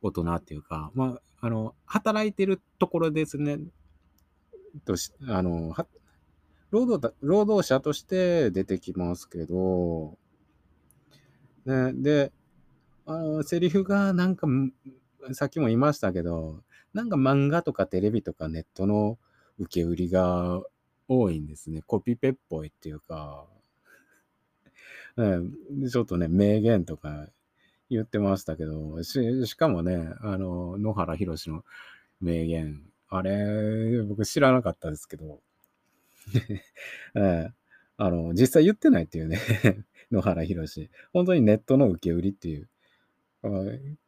[0.00, 3.58] 大人っていうかまああの働いてるところですね
[4.84, 5.74] としあの
[6.72, 10.16] 労働労働者として出てきますけど、
[11.66, 12.32] ね、で、
[13.06, 14.46] あの、セリフがなんか、
[15.32, 19.18] さっきも言いましたけど、なんか漫画とかテレビとかネットの
[19.58, 20.62] 受け売りが
[21.08, 21.82] 多いんですね。
[21.86, 23.46] コピペっぽいっていうか、
[25.16, 25.52] うん、
[25.88, 27.28] ちょっとね、名言とか
[27.90, 31.64] 言ってましたけど、ししかもね、あの、野原宏の
[32.20, 35.40] 名言、あれ、僕知らなかったですけど、
[37.14, 37.61] ええ。
[37.96, 39.38] あの、実際言ってないっていうね、
[40.10, 40.90] 野原宏。
[41.12, 42.68] 本当にネットの受け売りっていう。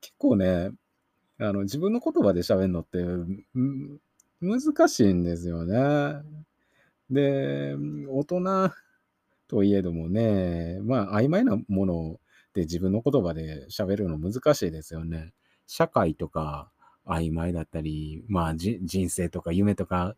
[0.00, 0.70] 結構ね、
[1.38, 3.04] あの、自分の言葉で喋るのって、
[4.40, 6.22] 難しいんですよね。
[7.10, 7.76] で、
[8.08, 8.70] 大人
[9.48, 12.20] といえどもね、まあ、曖昧なもの
[12.54, 15.32] で自分の言葉で喋るの難しいですよね。
[15.66, 16.70] 社会とか
[17.06, 20.16] 曖昧だったり、まあ、人生とか夢とか、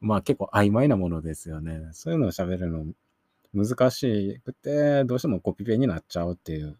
[0.00, 1.80] まあ結構曖昧なものですよね。
[1.92, 2.84] そういうのを喋るの
[3.54, 6.78] 難しくて、どうしてもコピペになっちゃうっていう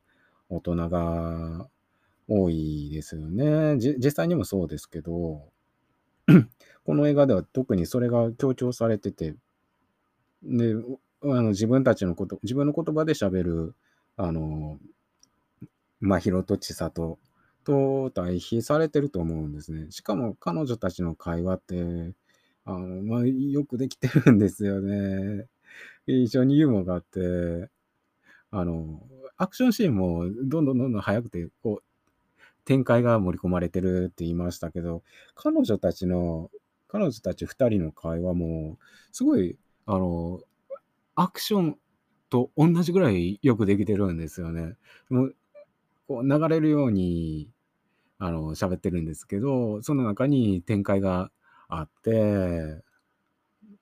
[0.49, 1.69] 大人が
[2.29, 3.77] 多いですよね。
[3.79, 5.43] 実際にもそうですけど、
[6.85, 9.35] この映画では特にそれが強調されてて、
[10.43, 10.75] で、
[11.23, 13.75] あの自分たちのこと、自分の言葉で喋る、
[14.17, 14.79] あの、
[16.01, 17.19] まひろとちさと
[17.65, 19.91] と対比されてると思うんですね。
[19.91, 22.15] しかも彼女たちの会話って、
[22.65, 25.47] あの、まあ、よくできてるんですよね。
[26.07, 27.71] 非常にユーモアがあって、
[28.51, 29.03] あの、
[29.37, 31.85] アクションシーンもどんどんどんどん速くて、こう、
[32.65, 35.03] 展開が盛り込まれてるって言いましたけど、
[35.35, 36.51] 彼女たちの、
[36.89, 38.79] 彼女たち二人の会話も、
[39.13, 40.41] すごい、あの、
[41.15, 41.79] アクション
[42.31, 44.77] と同じぐらいよくできてるんですよね。
[45.11, 45.37] もう
[46.09, 47.49] こう流れるように、
[48.19, 51.31] あの、喋ってるんですけど、その中に展開が
[51.69, 52.83] あって、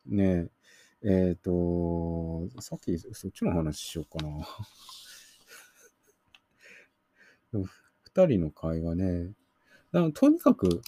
[0.06, 0.48] ね
[1.02, 4.46] え、えっ、と、さっきそっちの話しようかな。
[8.02, 9.32] 二人の会話ね。
[9.92, 10.82] かとにかく、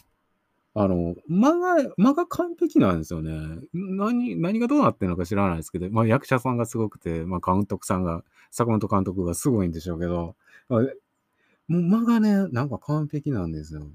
[0.75, 3.61] あの、間が、間が完璧なんですよね。
[3.72, 10.37] 何、何がどうなってるのか知らないですけど、まあ役者さんがすごくて、まあ監督さんが、坂本監督がすごいんでしょうけど、
[10.68, 13.90] もう間がね、なんか完璧なんですよ。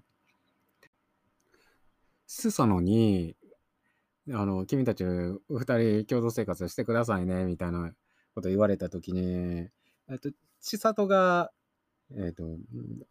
[2.28, 3.36] スサノに、
[4.34, 7.92] あの、君たち二人共同生活してくださいね、みたいな
[8.36, 9.70] こと言われたときに、
[10.10, 11.52] えっと、千里が、
[12.16, 12.44] えっと、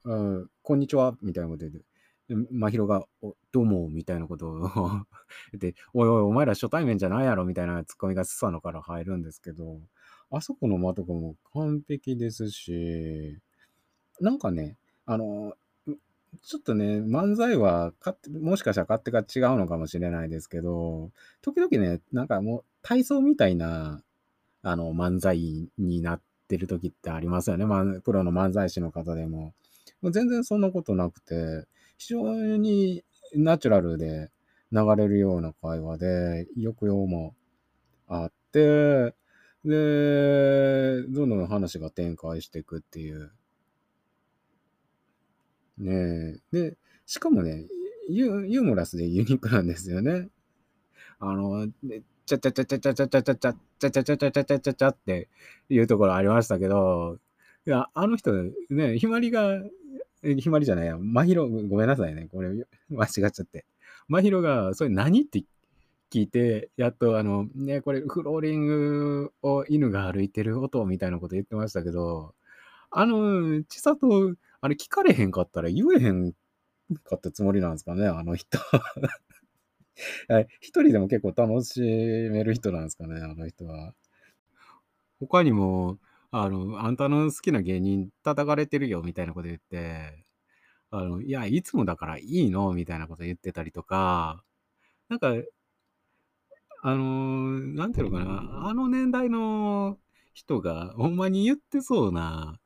[0.05, 1.85] うん、こんにちは、みたいなこと言って、
[2.29, 3.07] で真宙が、
[3.53, 4.59] どうも、みたいなことを
[5.53, 9.81] 言って、おいおい、お前ら初対面じゃないやろ、みたいなツッコミがスサノから入るんですけど、
[10.31, 13.39] あそこの間とかも完璧ですし、
[14.21, 14.77] なんかね、
[15.07, 15.55] あの、
[16.43, 21.11] ちょっとね、漫才は勝手、もしかしたら勝手が違うのかもしれないですけど、
[21.43, 24.03] 時々ね、なんかもう体操みたいな、
[24.63, 27.67] あの、漫才になってる時ってありますよね。
[28.01, 29.55] プロの漫才師の方でも。
[30.03, 31.67] も全然そんなことなくて、
[31.99, 34.31] 非常にナチュラルで
[34.73, 37.35] 流れるような会話で、抑揚も
[38.09, 39.15] あって、
[39.65, 43.33] で、どんどん話が展開していくっていう。
[45.79, 46.71] ねえ。
[46.71, 47.67] で、しかもね、
[48.09, 50.29] ユユーモラスでユニークなんですよね。
[51.19, 51.69] あの、
[52.27, 55.29] ちゃちゃちゃちゃちゃちゃちゃちゃちゃちゃちゃちゃちゃちゃちゃちゃちゃって
[55.69, 57.19] いうところありましたけど、
[57.67, 58.33] いや、あの人
[58.71, 59.61] ね、ひまりが、
[60.23, 62.29] ひまりじゃないや、まひろ、ごめんなさいね。
[62.33, 62.51] これ、
[62.91, 63.65] 間違っちゃって。
[64.09, 65.43] まひろが、それ何って
[66.11, 72.35] 聞いて、やっとあの、ね、これフローリングを犬が歩いてる音みたいなこと言ってましたけど、
[72.91, 76.33] あの、ちさと、あれ聞かれへんかったら言えへん
[77.05, 78.59] かったつもりなんですかね、あの人。
[80.29, 83.95] はい一人でも結構楽しめる人なんですかね、あの人は。
[85.21, 85.99] 他にも、
[86.31, 90.25] あの、あんたの好きな芸人叩かれてるよみたいなこと言って、
[90.91, 94.43] あの、いや、いつもだからいいのみたいなこと言ってたりとか、
[95.09, 95.35] なんか、
[96.83, 99.99] あの、なんていうのかな、あの年代の
[100.35, 102.59] 人がほんまに言ってそうな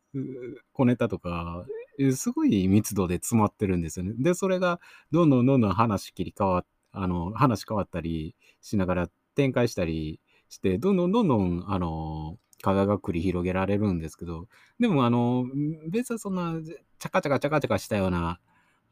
[0.73, 1.65] 小ネタとか、
[2.13, 4.15] すごい密度で詰まってるんですよね。
[4.19, 15.47] で、それがどんどんどんどん話切り替わっあの、話変わったりしながら展開したりして、どんどんどんどん、あの、会話が繰り広げられるんですけど、でも、あの、
[15.89, 16.55] 別にそんな、
[16.99, 18.41] チャカチャカチャカチャカしたような、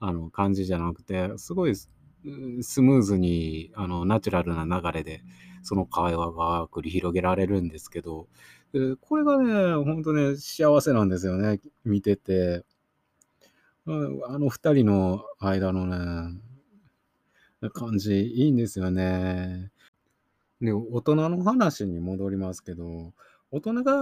[0.01, 1.89] あの、感じじゃなくて、すごいス
[2.81, 5.23] ムーズに、あの、ナチュラルな流れで、
[5.63, 8.29] その会話が繰り広げられるんですけど、
[9.01, 12.65] これがね、ほんとね、幸せなんですよね、見てて。
[13.91, 16.39] あの二人の間のね、
[17.73, 19.71] 感じいいんですよね。
[20.61, 23.15] で、大人の話に戻りますけど、
[23.51, 23.93] 大人が、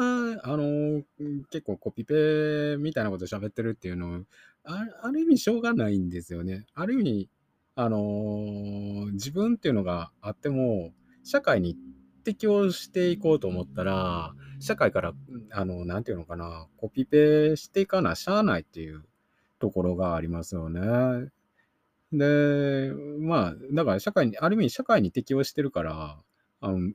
[0.43, 1.05] あの、
[1.51, 4.25] 結構コピペみたいなこと喋ってるっていうの
[4.65, 6.67] あある意味しょうがないんですよね。
[6.75, 7.31] ある意味、
[7.77, 11.77] あの、自分っていうのがあっても、社会に
[12.25, 15.15] 適応していこうと思ったら、社会から、
[15.53, 19.05] あの、なんていうのかな、コピペしていかなしゃあないっていう
[19.59, 21.31] ところがありますよね。
[22.13, 26.19] で、まあ、だから社会に、ある意味社会に適応してるから、
[26.61, 26.93] あの、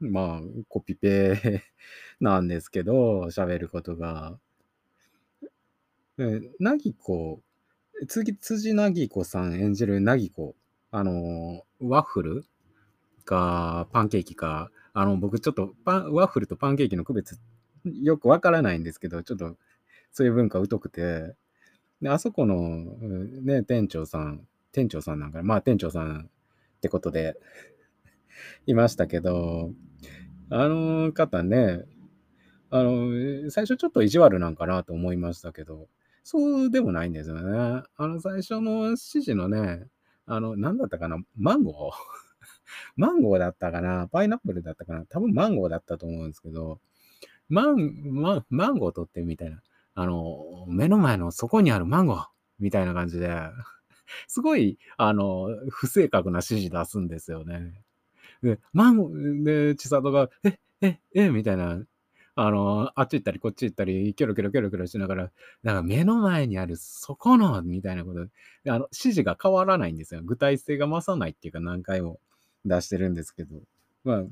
[0.00, 1.62] まあ、コピペ
[2.20, 4.38] なんですけど、喋ることが。
[6.16, 7.42] で、なぎこ、
[8.08, 10.54] 辻辻なぎこさん演じるなぎこ、
[10.90, 12.44] あの、ワッフル
[13.24, 17.38] かパンケーキか、あの、僕ちょっとパン、ワッフルとパンケーキの区別
[17.84, 19.56] よくわからないんですけど、ちょっと
[20.12, 21.34] そういう文化疎くて、
[22.02, 22.56] で、あそこの
[23.42, 27.36] ね、店長さん、店長さんなんか、まあ店長さんってことで
[28.66, 29.72] いましたけど、
[30.50, 31.84] あの方ね、
[32.70, 35.88] あの、最初ちょっと意地悪なんかなと思いましたけど、
[36.24, 37.82] そうでもないんですよね。
[37.96, 39.86] あの、最初の指示のね、
[40.26, 41.94] あの、なんだったかな、マンゴー？
[42.96, 46.80] マンゴーだったかなパイナップルだったかな多分マンゴーだったと思うんですけど、
[47.48, 49.62] マン、マンマンゴー取ってみたいな。
[49.96, 52.26] あの、目の前のそこにあるマンゴー
[52.60, 53.30] みたいな感じで、
[54.28, 57.82] すごい、あの、不正確な指示出すんですよね。
[58.42, 61.82] で、マンゴー、で、千里が、え、え、え、みたいな、
[62.36, 65.32] あの、あっち行ったりこっち行ったり、キョロキョロキョロキョロしながら、
[65.62, 68.30] なんか目の前にあるそこの、みたいなことで、
[68.70, 70.20] あの、指示が変わらないんですよ。
[70.22, 72.20] 具体性が増さないっていうか何回も
[72.66, 73.62] 出してるんですけど、
[74.04, 74.24] まあ、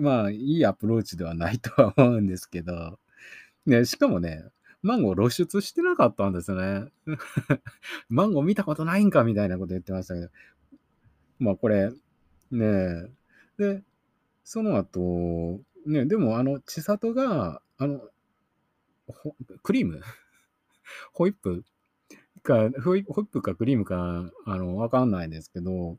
[0.00, 2.98] まあ、いいアプローチではないとは思うんですけど、
[3.66, 4.44] ね、しかもね、
[4.84, 6.84] マンゴー露出してなかったんですね。
[8.10, 10.28] マンゴー見たことないんかみたいなこと言ってましたけど。
[11.38, 11.90] まあこれ、
[12.50, 13.10] ねえ。
[13.56, 13.82] で、
[14.44, 18.02] その後、ね、でもあの、千里が、あの、
[19.62, 20.02] クリーム？
[21.14, 21.64] ホイップ？
[22.42, 25.96] か、ホイップかクリームか、あの、わかんないですけど、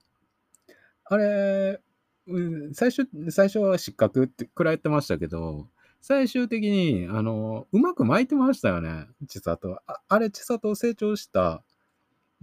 [1.05, 1.81] あれ、
[2.27, 5.69] うん、最初、最初は失格ってくらいってましたけど、
[6.07, 11.63] 最終的に、あの、うまく巻いてましたよね、千里ああれ、千里成長した、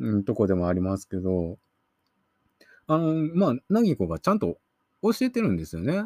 [0.01, 1.59] うん、とこでもありますけど、
[2.89, 4.59] あの、まあ、なぎこがちゃんと
[5.01, 6.03] 教えてるんですよね。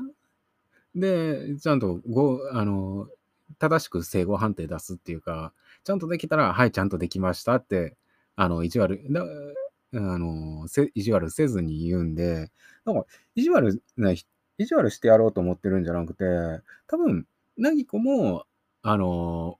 [0.94, 3.08] で、ちゃんとご、あの、
[3.58, 7.96] 正しく正誤判定出すっていうか、ちゃんとできたら、はい、ちゃんとできましたって、
[8.34, 9.22] あの、意地悪、だ
[9.94, 12.50] あの、せ意地悪せずに言うんで、
[12.84, 16.24] なんか、意地悪な、意地悪してやろうと思ってるんじゃなくて、
[16.86, 18.44] 多分、なぎこも、
[18.82, 19.58] あの、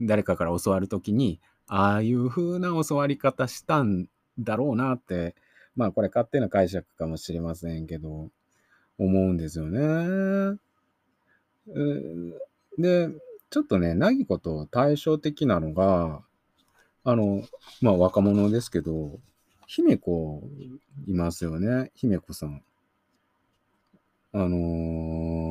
[0.00, 5.34] 誰かから教わるときに、ああいう風な教わり方したんだろうなって、
[5.76, 8.30] まあこれ勝手な解釈かもしれませんけど、
[8.98, 10.58] 思うんですよね。
[12.78, 13.08] で、
[13.50, 16.22] ちょっとね、なぎこと対照的なのが、
[17.04, 17.42] あの、
[17.80, 19.18] まあ若者ですけど、
[19.66, 20.42] 姫子
[21.06, 21.90] いますよね。
[21.94, 22.62] 姫子さん。
[24.32, 25.43] あのー、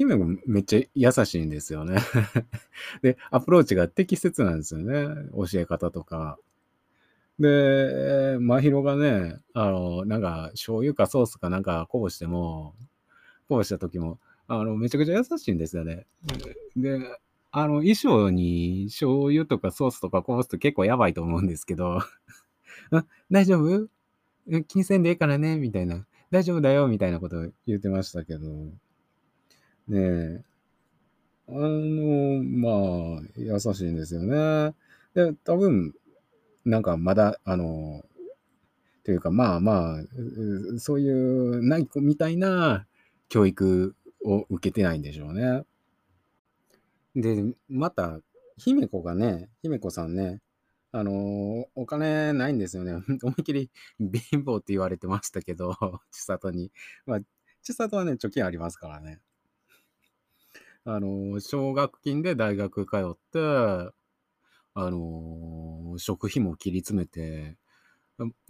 [0.00, 1.98] 姫子めっちゃ優しいんですよね
[3.02, 5.28] で、アプローチが適切なんですよね。
[5.34, 6.38] 教え方とか。
[7.38, 12.74] で、真宙がね、あの、なんか、醤油かソースかなんかこぼしても、
[13.46, 16.06] こぼした時も、あの、めちゃくちゃ優しいんですよね。
[16.78, 16.98] で、
[17.50, 22.00] あの、衣装に醤油とかソースとかこぼすと結構やばいと思うんですけど、
[23.30, 23.88] 大丈夫？
[24.66, 26.06] 気にせんでええからねみたいな。
[26.30, 28.48] 大丈夫だよみたいなこと言ってましたけど。
[29.90, 30.44] ねえ。
[31.48, 34.74] あの、まあ、優しいんですよね。
[35.14, 35.94] で、多分、
[36.64, 38.04] なんかまだ、あの、
[39.02, 40.02] というか、まあまあ、
[40.78, 42.86] そういう、ない子みたいな
[43.28, 45.64] 教育を受けてないんでしょうね。
[47.16, 48.20] で、また、
[48.58, 50.40] 姫子がね、姫子さんね、
[50.92, 52.92] あの、お金ないんですよね。
[53.24, 55.74] 思いっきり貧乏って言われてましたけど、
[56.12, 56.70] 千里に。
[57.06, 57.20] まあ、
[57.62, 59.20] 千里はね、貯金ありますからね。
[60.84, 63.38] あの、奨学金で大学通って、
[64.74, 67.56] あの、食費も切り詰めて、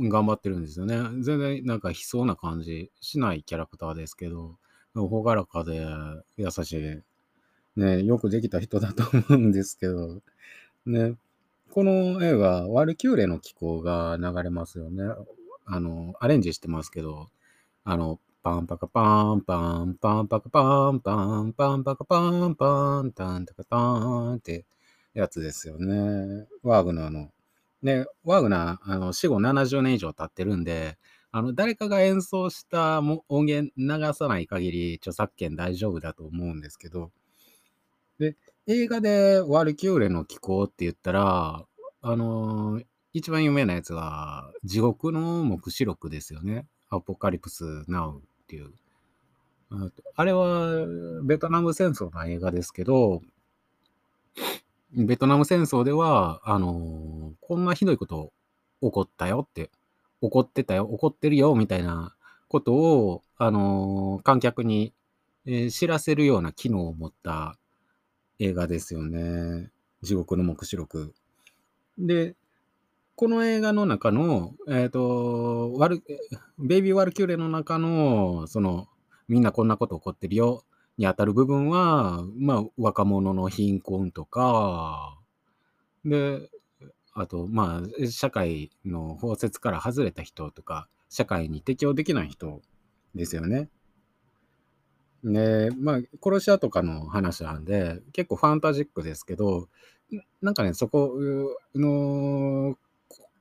[0.01, 0.97] 頑張ってるんですよね。
[1.23, 4.59] 全然なんか悲壮な感じしないキャラクターですけど、
[4.95, 5.87] 朗らかで
[6.37, 7.03] 優しい。
[7.77, 10.21] ね、よくできた人だと思うんですけど、
[10.87, 11.15] ね。
[11.71, 15.05] この映画、ワルキューレの気候が流れますよね。
[15.67, 17.29] あの、アレンジしてますけど、
[17.85, 24.65] あの、パンパカパンパン、パンパカパンパン、パンパカパンパン、タンタカタンって
[25.13, 26.47] やつですよね。
[26.63, 27.31] ワーグナーの。
[27.83, 30.97] ね、ワーグナー、あの、死後70年以上経ってるんで、
[31.33, 37.11] あの、誰かが演奏したも音源流さない限り著作権大丈夫だと思うんですけど、
[38.19, 38.37] で、
[38.67, 41.67] 映画でワルキューレの気候って言ったら、
[42.03, 46.69] あのー一番有名なやつは、地獄の目視録ですよね。
[46.91, 48.73] アポカリプス・ナウっていう。
[50.17, 50.85] あれは、
[51.23, 53.23] ベトナム戦争の映画ですけど、
[54.93, 58.33] ベトナム戦争では、あのこんなひどいこと
[58.83, 59.71] 起こったよって、
[60.21, 62.17] 起こってたよ、起こってるよ、みたいな
[62.49, 64.93] ことを、あの観客に、
[65.47, 67.57] え知らせるような機能を持った
[68.41, 69.71] 映画ですよね。
[70.03, 71.15] 地獄の目視録。
[71.97, 72.35] で、
[73.21, 76.03] この映画の中の、えっ、と、ワル、
[76.59, 78.89] ベイビー・ワルキューレの中の、その、
[79.29, 80.65] みんなこんなこと起こってるよ、
[80.97, 85.19] に当たる部分は、まあ、若者の貧困とか、
[86.03, 86.49] で、
[87.13, 92.63] あと、まあ、社会の包摂から外れた人とか、社会に適応できない人
[93.15, 93.69] ですよね。
[95.25, 99.69] で、まあ、殺し屋とかの話なんで、結構ファンタジックですけど、
[100.41, 101.19] なんかね、そこ
[101.75, 102.79] の、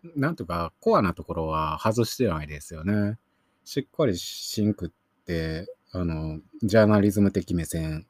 [0.03, 3.17] なんとか、コアなところは外してないですよね。
[3.65, 8.07] しっかりシンクって、あの、ジャーナリズム的目線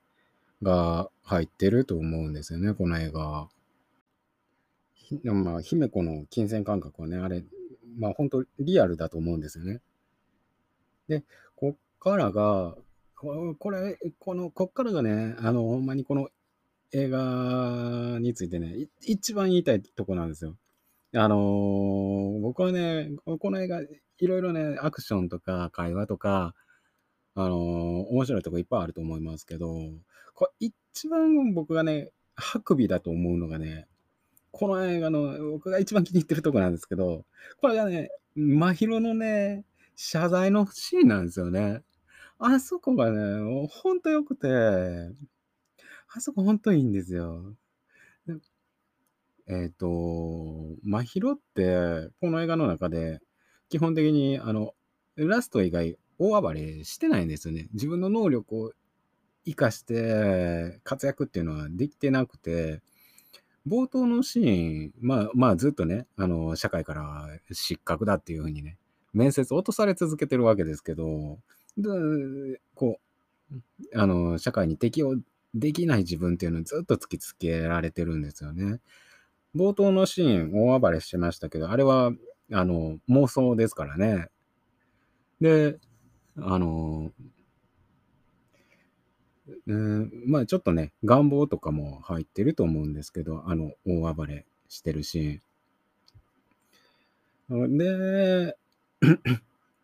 [0.62, 3.50] が入ってると思うんですよね、この映画。
[4.94, 7.44] ひまあ、姫子の金銭感覚はね、あれ、
[7.98, 9.82] まあ本当リアルだと思うんですよね。
[11.08, 11.24] で、
[11.56, 12.76] こっからが、
[13.16, 16.30] これ、この、こっからがね、あの、ほんまにこの
[16.92, 20.56] 映画についてね、一番言いたいとこなんですよ。
[21.16, 23.88] あのー僕はね、この映画、い
[24.28, 26.53] ろいろね、アクションとか会話とか、
[27.36, 27.60] あのー
[28.10, 29.76] 面白いとこいっぱいあると思いますけど、
[30.36, 33.88] これ一番僕がね、ハクビだと思うのがね、
[34.51, 37.26] この映画の僕が一番気に入ってるとこなんですけど、
[37.62, 41.84] これがね、真宙のね、謝罪のシーンなんですよね。
[42.39, 44.47] あそこがね、ほんと良くて、
[46.14, 47.55] あそこほんといいんですよ。
[49.50, 49.88] えっ、と、
[50.84, 53.20] 真宙って、この映画の中で、
[53.70, 54.76] 基本的に、あの、
[55.16, 57.68] ラスト以外、大暴れしてないんですよね。
[57.74, 58.72] 自分の能力を
[59.45, 62.82] 生かして活躍っていうのはできてなくて、
[63.68, 68.78] 冒頭のシーン、まあ、まあ、ずっとね、あの、社会から失格だっていうふうにね、
[69.14, 71.39] 面接落とされ続けてるわけですけど、
[71.78, 73.00] でこ
[73.52, 75.16] う、あの、社会に適応
[75.56, 78.80] できない自分っていうのをずっと突きつけられてるんですよね。
[79.56, 82.12] 冒頭のシーン、大暴れしてましたけど、あれは、
[82.52, 84.30] あの、妄想ですからね。
[85.41, 85.80] で、
[86.38, 87.12] あの、
[89.68, 97.78] うん、まあちょっとね、願望とかも入ってると思うんですけど、あの、大暴れしてるシーン。
[97.78, 98.56] で、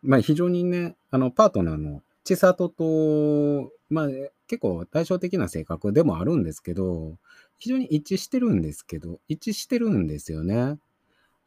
[0.02, 4.08] まあ非常にね、あの、パートナーの千里と、まあ
[4.46, 7.16] 結構対照的な性格でもあるんですけど、
[7.58, 10.78] 非常に一致してるんですけど、一致してるんですよね。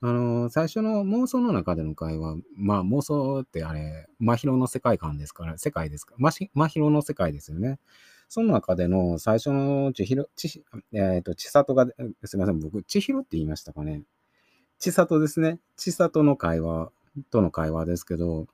[0.02, 6.16] あの、最初の妄想の中での会話、まあ妄想ってあれ、真宙の世界観ですから、世界ですか？
[6.20, 7.80] ら、真宙の世界ですよね。
[8.30, 11.88] その中での最初の千尋、ち、えっ、と、千里が、
[12.24, 14.04] すみません、僕、千尋って言いましたかね？
[14.78, 15.60] 千里ですね。
[15.76, 16.92] 千里の会話
[17.32, 18.48] との会話ですけど、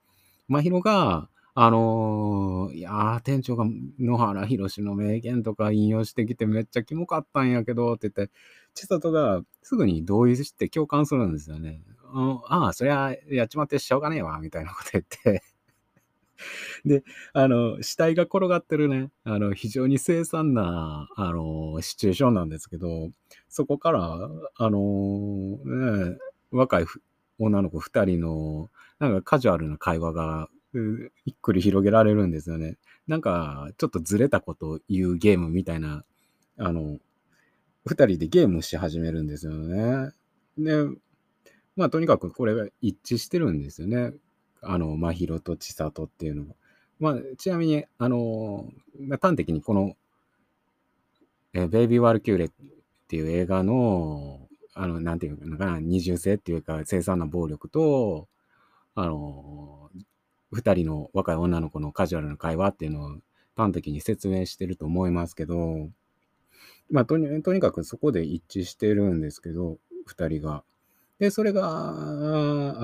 [0.48, 3.66] 真宙が、あのーいや、店長が
[4.00, 8.34] 野原宏の名言とか引用してきてめっちゃキモかったんやけどって言って、
[8.74, 11.82] 千里がすぐに同意して共感するんですよね。
[12.48, 15.44] ああ、そりゃやっちまってしょうがねえわ、みたいなこと言って。
[16.86, 17.04] で、
[17.34, 23.10] あの、死体が転がってるね、あの、非常に凄惨な、あの、シチュエーションなんですけど、
[23.50, 24.80] そこから、あの
[25.66, 26.18] ね、
[26.52, 26.86] 若い
[27.40, 30.50] 女の子二人の、なんかカジュアルな会話が、
[30.80, 32.78] うひっくり広げられるんですよね。
[33.08, 36.04] なんか、ちょっとずれたことを言うゲームみたいな、
[36.58, 37.00] あの、
[37.86, 40.12] 二人でゲームし始めるんですよね。
[40.58, 40.86] で、
[41.76, 44.14] まあ、とにかくこれが一致してるんですよね。
[44.62, 46.56] あの、真宙と千里っていうのが。
[47.00, 48.70] まあ、ちなみに、あの、
[49.22, 49.96] 端的にこの、
[51.54, 52.52] えベイビー・ワルキューレっ
[53.08, 58.28] ていう映画の、あの、なんていうのかな、二重性っていうか、凄惨な暴力と、
[58.96, 59.90] あの、
[60.56, 63.18] 二人の若い女の子のカジュアルな会話っていうのを
[63.58, 65.90] 端的に説明してると思いますけど、
[66.90, 70.64] まあ、とにとにかくそこで一致してるんですけど、二人が。
[71.20, 71.90] で、それが、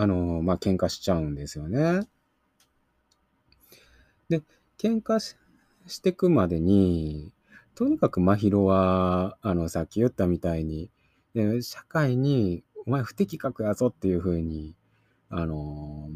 [0.01, 2.07] あの、まあ、喧嘩しちゃうんですよね。
[4.29, 4.41] で、
[4.77, 5.35] 喧嘩し
[5.87, 7.31] してくまでに、
[7.75, 10.89] とにかく真宙は、あの、さっき言ったみたいに、
[11.33, 14.75] で社会に、お前不適格やぞっていうふうに、
[15.31, 16.09] あの、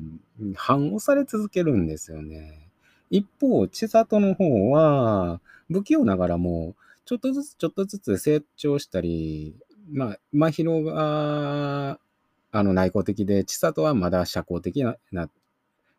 [0.55, 2.69] 反応され続けるんですよね。
[3.09, 5.41] 一方、千里の方は、
[5.71, 9.55] 不器用ながらも、ちょっとずつちょっとずつ成長したり、
[9.91, 11.99] まあ、真宙が、
[12.51, 15.29] あの、内向的で、千里はまだ社交的なな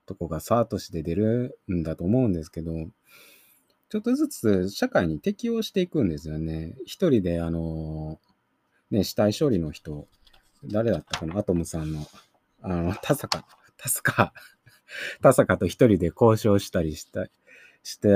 [0.04, 2.72] とこがさーっとして出るんだと思うんですけど、
[3.88, 6.76] ちょっとずつ社会に適応していくんですよね。
[6.84, 8.18] 一人で、あの、
[8.90, 10.06] ね、死体処理の人、
[10.64, 11.20] 誰だった？
[11.20, 12.06] かなアトムさんの、
[12.68, 13.44] あの、田坂、
[13.76, 14.32] 田坂、
[15.22, 17.28] 田坂と一人で交渉したりした
[17.84, 18.08] して、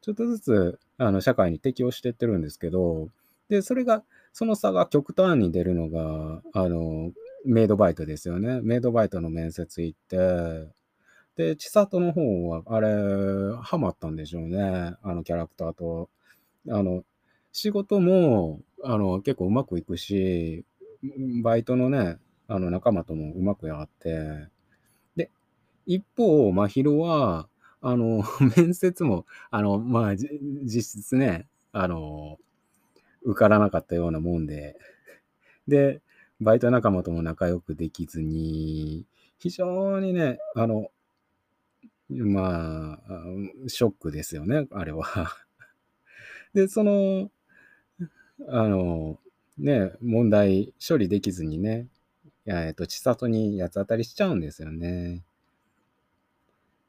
[0.00, 3.10] ちょっとずつ、あの、社会に適応してってるんですけど、
[3.50, 7.12] で、それが、その差が極端に出るのが、あの、
[7.44, 8.62] メイドバイトですよね。
[8.62, 10.68] メイドバイトの面接行って、
[11.36, 12.88] で、千里の方は、あれ、
[13.62, 14.94] ハマったんでしょうね。
[15.02, 16.08] あのキャラクターと。
[16.70, 17.04] あの、
[17.52, 20.64] 仕事も、あの、結構うまくいくし、
[21.42, 22.18] バイトのね、
[22.48, 24.48] あの仲間ともうまくやって、
[25.16, 25.30] で、
[25.86, 27.48] 一方、真宙は、
[27.82, 28.24] あの、
[28.56, 32.38] 面接も、あの、まあ、実質ね、あの、
[33.24, 34.76] 受からなかったようなもんで、
[35.68, 36.02] で、
[36.40, 39.06] バイト仲間とも仲良くできずに、
[39.38, 40.90] 非常にね、あの、
[42.08, 45.04] まあ、ショックですよね、あれは。
[46.54, 47.30] で、その、
[48.48, 49.18] あの、
[49.58, 51.86] ね、問題処理できずにね、
[52.46, 55.22] えっと、千里に八つ当たりしちゃうんですよね。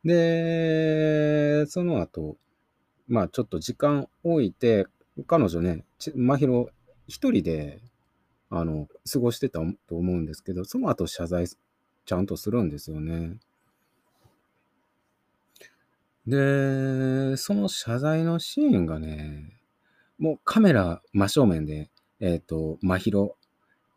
[0.03, 2.37] で、その後、
[3.07, 4.87] まあちょっと時間置いて、
[5.27, 5.83] 彼女ね、
[6.15, 6.71] 真宙
[7.07, 7.79] 一人で、
[8.49, 13.37] あの、過ごしてたと思うんですけど、その後謝罪ちゃんとするんですよね。
[16.27, 19.59] で、その謝罪のシーンがね、
[20.17, 21.89] もうカメラ真正面で、
[22.19, 23.31] えっ、ー、と、真宙、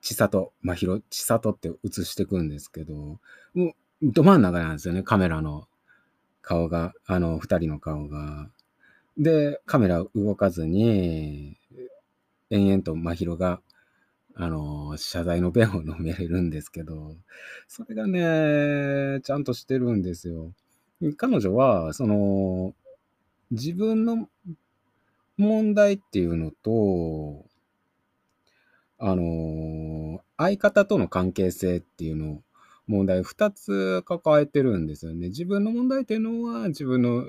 [0.06, 3.18] 千里、真宙、千里って映してくんですけど、も
[3.56, 5.66] うど真ん中なんですよね、カメラの
[6.42, 8.48] 顔が、あの、二人の顔が。
[9.18, 11.56] で、カメラ動かずに、
[12.50, 13.60] 延々と真宙が、
[14.36, 17.16] あの、謝罪の弁を飲めれるんですけど、
[17.66, 20.52] それがね、ちゃんとしてるんですよ。
[21.16, 22.74] 彼女は、その、
[23.50, 24.28] 自分の
[25.36, 27.44] 問題っていうのと、
[28.98, 32.42] あの、相方との関係性っていうのを、
[32.88, 35.28] 問題2つ抱えてるんですよね。
[35.28, 37.28] 自分の問題っていうのは自分の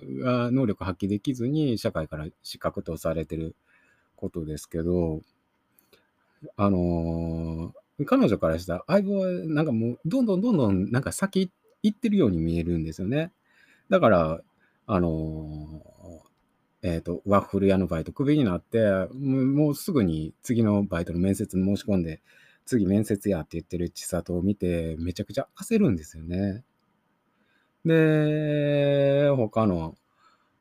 [0.52, 3.56] 能力発揮できずに社会から失格とされてる
[4.16, 5.22] ことですけど、
[6.56, 7.74] あの
[8.06, 11.50] 彼女からしたら相棒はなんかもうどんどんどんどんなんか先
[11.84, 13.32] 行ってるように見えるんですよね。
[13.90, 14.42] だから、
[14.88, 15.84] あの
[16.88, 18.80] え、ー、と、ワッフル屋のバイトクビになって、
[19.14, 22.22] もうすぐに次のバイトの面接申し込んで、
[22.66, 26.64] 次面接やって言ってる千里を見て、めちゃくちゃ焦るんですよね。
[27.86, 29.96] で、他の、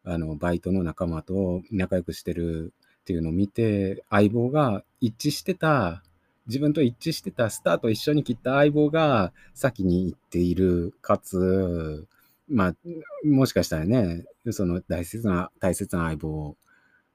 [0.04, 2.72] あの、バイトの仲間と仲良くしてる
[3.02, 6.02] っていうのを見て、相棒が一致してた、
[6.48, 12.06] 自分と一致してたスタート一緒に切った相棒が先に行っている、かつ、
[12.48, 12.76] まあ、
[13.24, 16.56] もしかしたらね、その大切な、大切な相棒を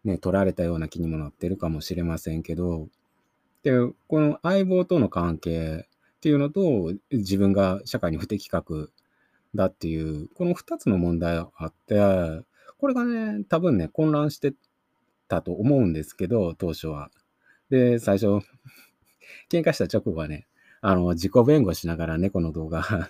[0.03, 2.87] ね、取られたような気にもなってるかもしれませんけど、
[3.63, 3.71] で、
[4.07, 5.85] この相棒との関係
[6.17, 8.91] っていうのと、自分が社会に不適格
[9.55, 11.95] だっていう、この2つの問題があって、
[12.77, 14.53] これがね、多分ね、混乱して
[15.27, 17.11] たと思うんですけど、当初は。
[17.69, 18.43] で、最初、
[19.49, 20.47] 喧嘩した直後はね、
[20.81, 23.09] あの、自己弁護しながら猫の動画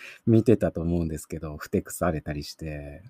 [0.26, 3.02] 見てたと思うんですけど、ふてくされたりして。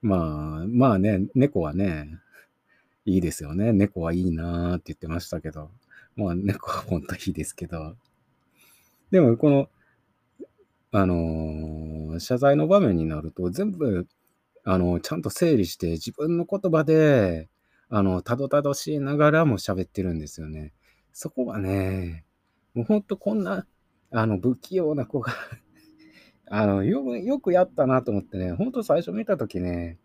[0.00, 2.18] まあ、まあね、猫はね、
[3.04, 3.72] いいですよね。
[3.72, 5.70] 猫はいいなーって言ってましたけど。
[6.16, 7.96] まあ、猫は本当いいですけど。
[9.10, 9.68] でも、この、
[10.90, 14.06] あのー、謝罪の場面になると、全部、
[14.64, 17.48] あの、ちゃんと整理して自分の言葉で、
[17.90, 20.72] あの、たどたどしいながらも喋ってるんですよね。
[21.12, 22.24] そこはね、
[22.74, 23.66] もうほんとこんな、
[24.10, 25.32] あの、不器用な子が
[26.50, 29.98] あの、よく、よくやったなと思ってね、ほんと最初見たときね、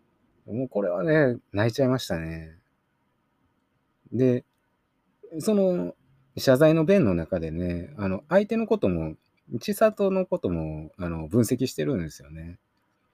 [0.46, 2.58] もうこれはね、泣いちゃいましたね。
[4.12, 4.44] で、
[5.40, 5.94] その、
[6.36, 9.14] 謝罪の弁の中でね、あの、相手のことも、
[9.60, 12.58] 千里のことも、あの、分析してるんですよね。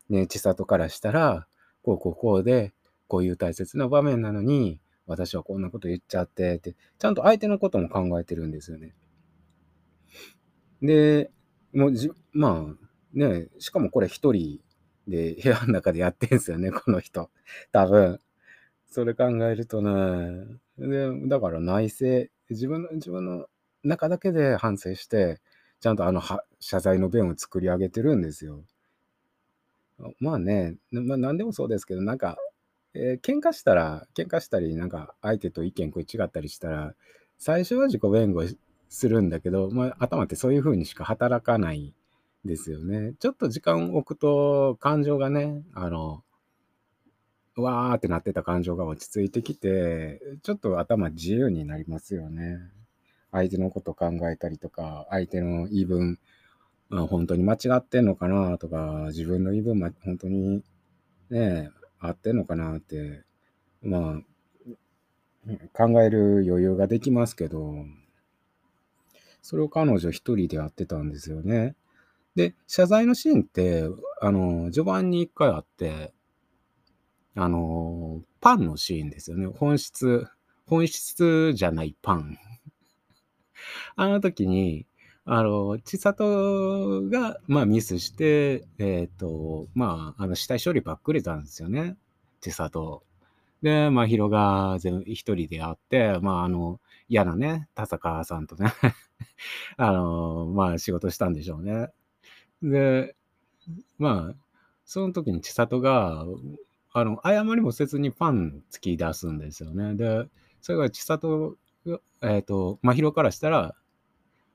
[0.09, 1.47] ね、千里からしたら、
[1.83, 2.73] こうこうこうで、
[3.09, 8.95] こういう大切な場面なのに、私はこんなこと言っちゃってって、ちゃんと相手のことも考えてるんですよね。
[10.83, 11.31] で、
[11.73, 14.61] もうじ、まあ、ね、しかもこれ一人
[15.09, 17.31] で部屋の中でやってんすよね、 この人。
[17.73, 18.21] 多分。
[18.89, 20.47] それ考えるとね、
[20.79, 23.47] で、だから内省、自分の、自分の
[23.85, 25.41] 中だけで反省して、
[25.81, 26.21] ちゃんとあの
[26.59, 28.65] 謝罪の弁を作り上げてるんですよ。
[30.19, 32.37] まあね、まあ、何でもそうですけど、なんか、
[32.95, 36.95] えー、喧嘩したら、喧嘩したり、なんか相手と意見食い違ったりしたら、
[37.39, 38.43] 最初は自己弁護
[38.89, 41.95] するんだけど、まあ、頭ってそういう風にしか働かない
[42.45, 43.15] ですよね。
[43.19, 46.25] ちょっと時間を置くと、感情がね、あの、
[47.57, 52.59] わーってなってた感情が落ち着いてきて、ちょっと頭自由になりますよね。
[53.33, 56.19] 相手のこと考えたりとか、相手の言い分、
[56.91, 60.63] 本当に間違ってんのかなとか、自分の言い分、ま、本当に
[61.31, 63.23] ね、合ってんのかなって、
[63.83, 64.21] まあ、
[65.73, 67.85] 考える余裕ができますけど、
[69.43, 71.75] それを彼女一人でやってたんですよね。
[72.35, 73.85] で、謝罪のシーンって、
[74.21, 76.13] あの、序盤に一回あって、
[77.35, 79.47] あの、パンのシーンですよね。
[79.47, 80.27] 本質、
[80.67, 82.39] 本質じゃないパン。
[83.97, 84.87] あの時に、
[85.25, 91.97] あの、千里が、まあ、ミスして、えっ、ー、と、まあ、あの、死体処理ばっくれたんですよね。
[92.41, 93.05] 千里。
[93.63, 98.73] で、まあ、ヒロが全一人でやって、まあ、あの、嫌なね、田坂さんとね
[99.77, 101.91] あの、まあ、仕事したんでしょうね。
[102.63, 103.15] で、
[103.99, 104.35] まあ、
[104.85, 106.25] その時に千里が、
[106.93, 109.95] あの、謝りもせずにパン突き出すんですよね。
[109.95, 110.29] で、
[110.61, 111.57] それが千里
[111.87, 113.75] が、えっ、ー、と、真宙からしたら、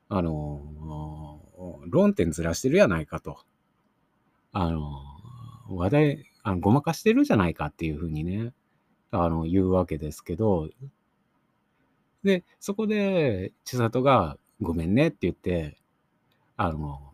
[0.10, 1.42] あの、
[1.88, 3.40] 論点ずらしてるやないかと。
[4.52, 5.02] あの、
[5.70, 8.54] 話題、あのごまかしてるじゃないかっていうふうにね、
[9.12, 10.70] あの、言うわけですけど、
[12.24, 15.78] で、そこで、千里が、ごめんねって言って、
[16.58, 17.14] あの、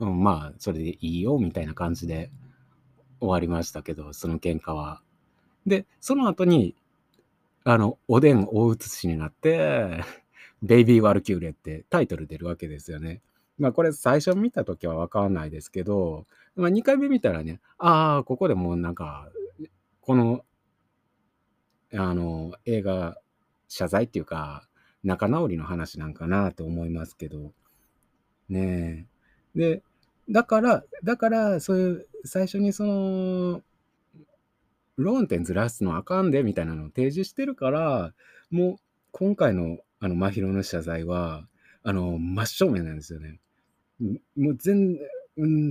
[0.00, 2.30] うん、まあ、それでいいよ、みたいな感じで
[3.20, 5.02] 終わりましたけど、その喧嘩は。
[5.66, 6.76] で、その後に、
[7.64, 10.02] あの、おでん大写しになって、
[10.62, 13.22] ベイビー・ワルキューレってタイトル出るわけですよね。
[13.58, 16.26] まあこれ最初見た時はわかんないですけど、
[16.56, 19.30] まあ2回目見たらね、ああ、ここでもうなんか、
[20.00, 20.44] この、
[21.94, 23.18] あの、映画、
[23.68, 24.68] 謝罪っていうか、
[25.04, 27.52] 仲直りの話なんかなと思いますけど、
[28.48, 29.06] ね
[29.56, 29.58] え。
[29.58, 29.82] で、
[30.30, 33.62] だから、だから、そういう、最初にその、
[34.96, 38.12] 論点ずらすのあかんでみたいなのを提示してるから、
[38.50, 38.76] もう
[39.12, 41.46] 今回のあの真宙の謝罪は、
[41.84, 43.38] あの、真正面なんですよね。
[44.36, 44.98] もう全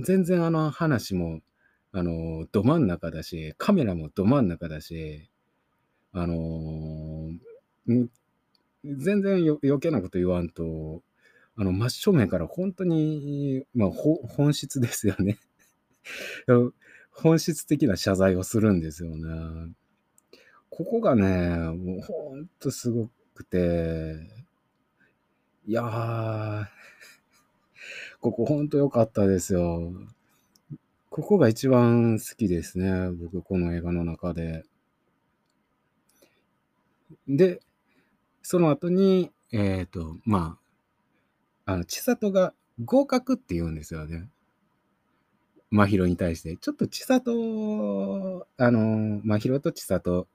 [0.02, 1.40] 全然あの話も、
[1.92, 5.28] あの、ど真ん中だし、カメラもど真ん中だし、
[6.12, 7.30] あの
[8.84, 11.02] 全然余計なこと言わんと、
[11.60, 15.38] あの、真正面から本当に、まあ、本質ですよね
[17.10, 19.72] 本質的な謝罪をするんですよね。
[20.70, 24.14] ここがね、もうほんとすごくて、
[25.66, 26.66] いやー、
[28.22, 29.92] ここほんと良かったですよ。
[31.10, 33.10] ここが一番好きですね。
[33.10, 34.64] 僕、この映画の中で。
[37.26, 37.60] で、
[38.42, 40.67] その後に、えっ、ー、と、まあ、
[41.68, 44.30] あの、千里が合格って言うんですよね。
[45.70, 46.56] 真宙に対して。
[46.56, 50.26] ちょっと千里、あの、真宙と千里、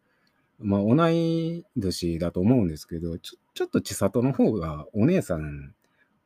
[0.60, 5.76] まあ、同い年だと思うんですけど、ちょちょっと千里の方がお姉さんっ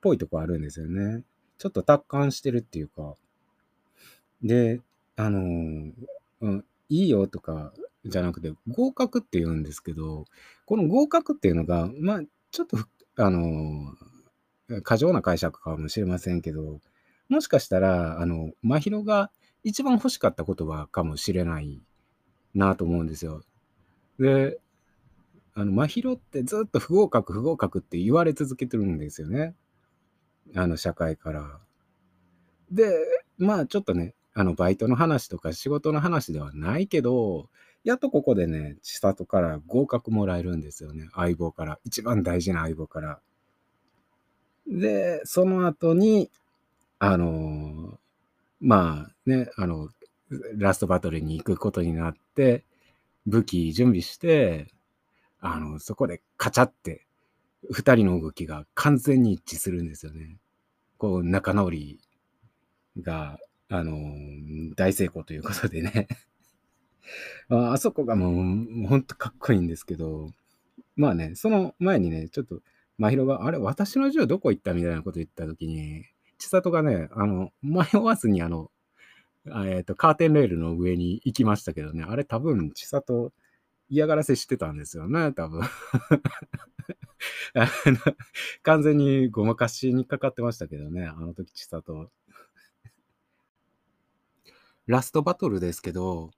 [0.02, 1.24] ぽいとこあるんですよね。
[1.58, 3.16] ちょっと達観してるっていうか。
[4.44, 4.82] で、
[5.16, 5.40] あの、
[6.42, 7.72] うん、いいよとか
[8.04, 10.26] じゃなくて、合格って言うんですけど、
[10.66, 12.78] この合格っていうのが、まあ、ちょっと、
[13.16, 13.96] あの、
[14.84, 16.80] 過剰な解釈かもしれませんけど、
[17.30, 19.32] もしかしたら、あの、真宙が
[19.64, 21.82] 一番欲しかった言葉かもしれない
[22.54, 23.44] なと思うんですよ。
[24.20, 24.60] で、
[25.54, 29.56] あの、真宙ってずっと不合格、不合格って言われ続けてるんですよね。
[30.56, 31.60] あの、社会から。
[32.72, 32.94] で、
[33.38, 37.50] まあ、ちょっとね、あの、バイトの話とか仕事の話ではないけど、
[37.84, 41.08] やっとここでね、千里から合格もらえるんですよね。
[41.14, 41.80] 相棒から。
[41.86, 43.20] 一番大事な相棒から。
[44.68, 46.30] で、その後に、
[47.00, 48.00] あの、
[48.60, 49.90] まあね、あの、
[50.58, 52.64] ラストバトルに行くことになって、
[53.28, 54.68] 武器準備して、
[55.40, 57.06] あの、そこでカチャって、
[57.72, 60.38] 二人の動きが完全に一致するんですよね。
[60.98, 62.00] こう、仲直り
[63.02, 63.40] が、
[63.70, 63.96] あの、
[64.76, 66.08] 大成功ということでね
[67.50, 67.74] あ。
[67.74, 70.32] あそこがもう、ほんとかっこいいんですけど、
[70.96, 72.62] まあね、その前にね、ちょっと、
[72.98, 76.06] 真宙が、あれ、私の銃どこ行ったみたいなこと言ったときに、
[76.38, 78.72] 千里がね、あの、迷わずにあの、
[79.46, 83.32] えっ、ー、と、カーテンレールの上に行きましたけどね、あれ多分、千里
[83.90, 85.62] 嫌がらせしてたんですよね、多分。
[88.64, 92.12] 完全にごまかしにかかってましたけどね、あの時、千里。
[94.86, 96.32] ラストバトルですけど、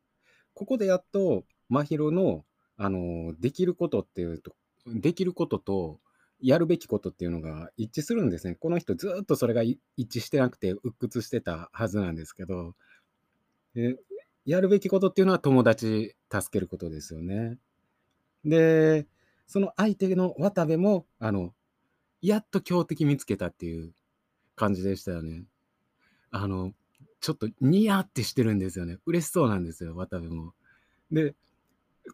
[0.53, 2.45] ここでやっと、真宙の、
[2.78, 4.55] あの、できることっていうと、
[4.88, 5.99] できることと、
[6.42, 8.56] やるべきことっていうのが一致するんですね。
[8.56, 12.76] この人ずっとそれが一致してなくて鬱屈してたはずなんですけど、
[13.74, 13.98] で
[14.46, 17.58] やるべきことっていうのは友達助けることですよね。
[18.46, 19.06] で、
[19.48, 21.54] その相手の渡部も、あの、
[22.22, 23.94] やっと強敵見つけたっていう
[24.56, 25.46] 感じでしたよね。
[26.32, 26.74] あの、
[27.22, 28.98] ちょっとニヤってしてるんですよね。
[29.06, 30.54] 嬉しそうなんですよ、渡部も。
[31.12, 31.36] で、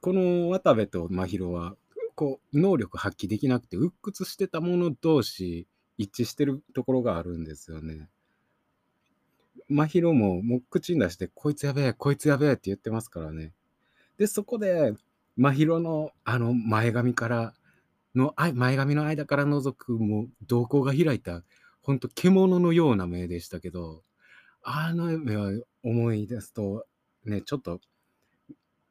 [0.01, 1.75] この渡部と真宙は、
[2.15, 8.09] こう、能力発揮できなくて、鬱屈してたもの同士、一致してるところがあるんですよね。
[9.69, 13.53] 真宙ももう口に出して、こいつやべえ、こいつやべえって言ってますからね。
[14.17, 14.93] で、そこで、
[15.37, 17.53] 真宙のあの前髪から
[18.15, 21.43] の、前髪の間から覗くもう瞳孔が開いた、
[21.81, 24.03] ほんと獣のような目でしたけど、
[24.63, 25.51] あの目は
[25.83, 26.85] 思い出すと、
[27.25, 27.81] ね、ちょっと、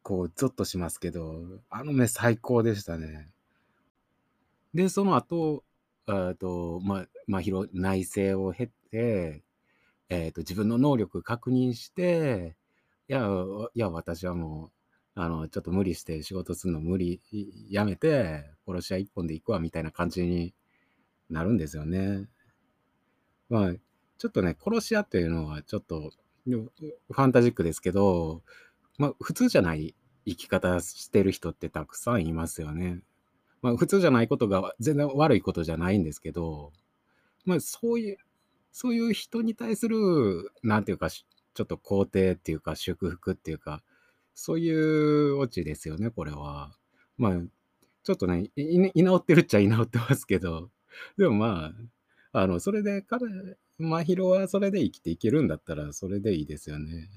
[0.05, 3.31] こう、ゾッとしますけど、あの目最高でしたね。
[4.75, 5.65] で、その後、
[6.07, 9.43] えと、ま、真宙内省を経て、
[10.11, 12.55] えっと、自分の能力確認して、
[13.09, 13.27] いや、
[13.75, 14.71] いや、私はも
[15.17, 17.21] う、あの、ちょっと無理して仕事するの無理、
[17.71, 20.55] やめて、殺し屋一本で行くわみたいな感じに
[21.31, 22.29] なるんですよね。
[23.49, 23.73] まあ、
[24.19, 26.13] ちょっとね、殺し屋っていうのはちょっと
[26.47, 28.43] ファンタジックですけど、
[28.99, 29.95] まあ、普通じゃない
[30.27, 33.01] 生き方してる人ってたくさんいますよね。
[33.63, 36.73] まあ、普通じゃないことが全然悪いことじゃないんですけど、
[37.45, 38.19] まあ、そういう、
[38.73, 43.83] そういう人に対する、なんていうか、ちょっと肯定っていうか、祝福っていうか、
[44.35, 46.77] そういうオチですよね、これは。
[47.17, 47.41] まあ、
[48.03, 50.71] ちょっとね、居直ってるっちゃ居直ってますけど、
[51.17, 51.73] でもま
[52.33, 53.27] あ、あの、それで彼、
[53.79, 57.09] 真宙はそれで生きていけるんだったら、それでいいですよね。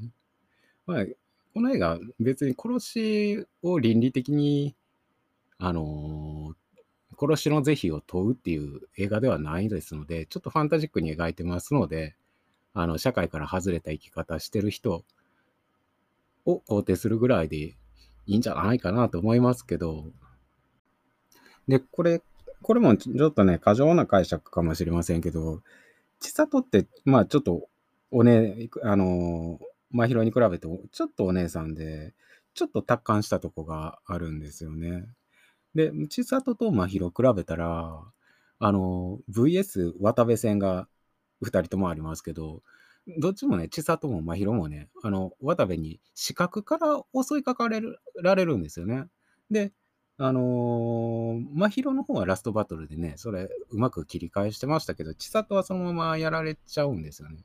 [0.85, 1.05] まあ、
[1.53, 4.75] この映画、別に殺しを倫理的に、
[5.57, 12.15] あのー、殺しの是非を問うっていう映画ではないですので、ちょっとファンタジックに描いてますので、
[12.73, 15.03] あの、社会から外れた生き方してる人
[16.45, 17.75] を肯定するぐらいでい
[18.27, 20.11] いんじゃないかなと思いますけど、
[21.67, 22.21] で、これ、
[22.61, 25.61] これもちょっとね、過剰な解釈かもしれませんけど、
[26.19, 27.67] 千里って、まあちょっと、
[28.11, 29.59] おね、あの、
[29.91, 32.13] 真宙に比べて、ちょっとお姉さんで、
[32.53, 35.07] ちょっと達観したとこがあるんですよね。
[35.75, 38.01] で、千里と真宙比べたら、
[38.59, 40.87] あの、VS 渡部戦が
[41.43, 42.63] 2人ともありますけど、
[43.19, 49.05] どっちもね、千里も真宙もね、あの、渡部に視覚から襲いかかれるられるんですよね。
[49.51, 49.71] で、
[50.17, 57.43] あのー、真宙の方はラストバトルでね、それうまく切り返してましたけど、千里はそのままやられちゃうんですよね。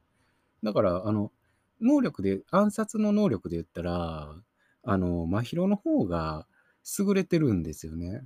[0.62, 1.30] だから、あの、
[1.82, 4.34] 能力で、暗殺の能力で言ったら、
[4.84, 6.46] あの、真宙の方が
[6.98, 8.22] 優れてるんですよね。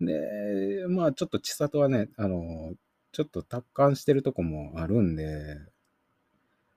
[0.00, 2.74] で、まあちょっと千里はね、あの、
[3.12, 5.58] ちょっと達観してるとこもあるんで、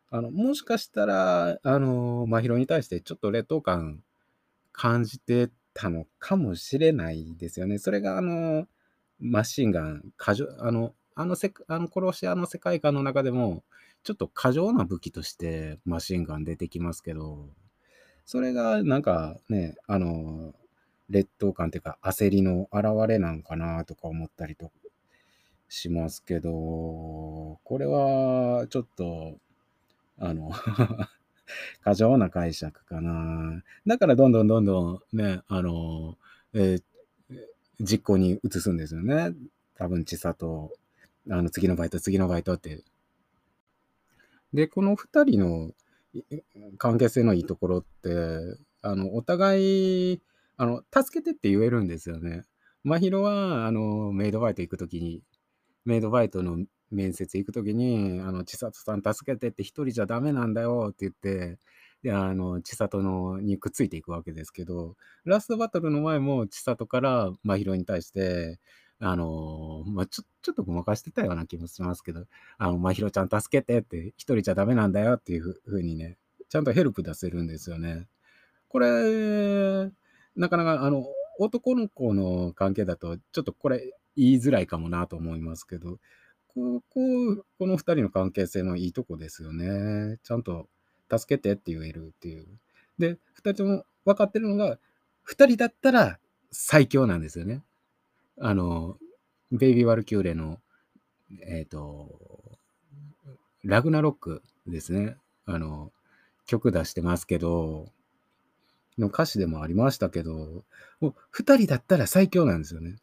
[0.10, 4.04] あの、もしかしたら、あの、真宙に対してちょっと劣等感
[4.74, 7.80] 感じてたのかもしれないですよね。
[7.80, 8.68] それがあの、
[9.20, 13.64] マシンガン、過剰、あの、あのせあの殺し屋の世界観の中でも、
[14.04, 17.50] ちょっと過剰な武器としてマシンガン出てきますけど、
[18.26, 20.54] それがなんかね、あの、
[21.10, 24.72] 劣等感っていうか焦りの表れなんかなとか思ったりと
[25.70, 26.50] しますけど、
[27.64, 29.36] これはちょっと、
[30.18, 30.52] あの
[31.84, 33.62] 過剰な解釈かな。
[33.86, 36.18] だからどんどんどんどんね、あの、
[36.54, 36.84] えー、
[37.80, 39.34] 実行に移すんですよね。
[39.76, 40.72] 多分、千里、
[41.30, 42.84] あの、次のバイト、次のバイトって。
[44.54, 45.72] で、この二人の
[46.78, 48.10] 関係性のいいところって、
[48.82, 50.22] あの、お互い、
[50.58, 52.44] あの、助けてって言えるんですよね。
[52.84, 55.22] 真宙は、あの、メイドバイト行くときに、
[55.86, 56.60] メイドバイトの
[56.92, 61.60] 面接行くときに、あの、千里さん助けてって一人じゃダメなんだよって言って、
[62.04, 68.60] で、あの、千里のにくっついていくわけですけど、ラストバトルの前も千里から真宙に対して、
[69.04, 72.26] あの、まあ、ちょ、ちょっとごまかしてたような気もしますけど、
[72.60, 76.18] あの、真宙ちゃん助けてって、一人じゃダメなんだよっていうふうにね、
[76.50, 78.08] ちゃんとヘルプ出せるんですよね。
[78.70, 79.90] これ、
[80.36, 81.06] なかなか、あの、
[81.40, 85.98] 男の子の関係だと、ちょっとこれ言いづらいかもなと思いますけど、
[86.48, 90.20] ここ、この二人の関係性のいいとこですよね。
[90.24, 90.68] ちゃんと
[91.10, 92.46] 助けてって言えるっていう。
[93.00, 94.78] で、二人とも分かってるのが、
[95.24, 96.20] 二人だったら
[96.52, 97.64] 最強なんですよね。
[98.44, 98.98] あの、
[99.52, 100.60] ベイビー・ワルキューレの、
[101.48, 102.20] えっ、と、
[103.64, 105.16] ラグナロックですね。
[105.46, 105.92] あの、
[106.48, 107.90] 曲出してますけど、
[108.98, 110.64] の歌詞でもありましたけど、
[111.00, 112.96] もう二人だったら最強なんですよね。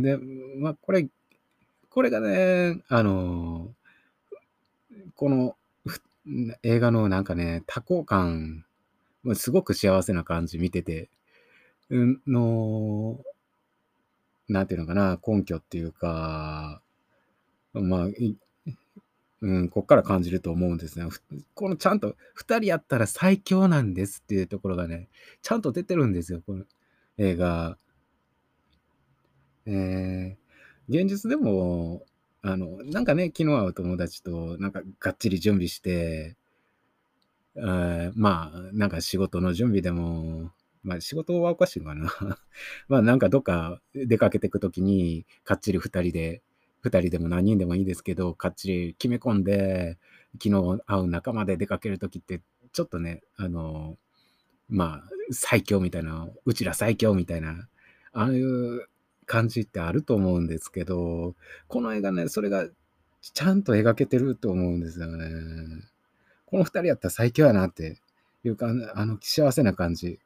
[0.00, 0.18] で、
[0.56, 1.06] まあ、これ、
[1.90, 3.74] これがね、あの、
[5.14, 5.56] この
[6.62, 8.64] 映画のなんかね、多幸感、
[9.34, 11.10] すごく幸せな感じ見てて、
[11.90, 13.20] の、
[14.48, 16.82] なんていうのかな、根拠っていうか、
[17.72, 18.08] まあ、
[19.40, 21.06] うん、こっから感じると思うんですね。
[21.54, 25.08] このちゃんと、二人やったら最強なんですっていうところがね、
[25.42, 26.64] ちゃんと出てるんですよ、この
[27.18, 27.78] 映画。
[29.66, 32.02] えー、現実でも、
[32.42, 36.36] あの、なんかね、昨日会う友達と、なんかがっちり準備して、
[37.60, 40.52] あまあ、なんか仕事の準備でも、
[40.82, 42.10] まあ仕事はおかしいかな。
[42.88, 46.42] まあなんかどっか出かけていくときに、かっちり二人で
[46.84, 49.98] 2人でも何人でもいいですけど、かっちり決め込んで、
[50.42, 53.98] 昨日会う仲間で出かけるときって、ちょっとね、あの、
[54.68, 57.68] まあ、最強みたいな、うちら最強みたいな、
[58.12, 58.86] ああいう
[59.26, 61.34] 感じってあると思うんですけど、
[61.66, 62.68] この映画ね、それが
[63.20, 65.24] ちゃんと描けてると思うんですよね。
[66.46, 68.00] この2人やったら最強やなって
[68.44, 70.20] いうか、あの幸せな感じ、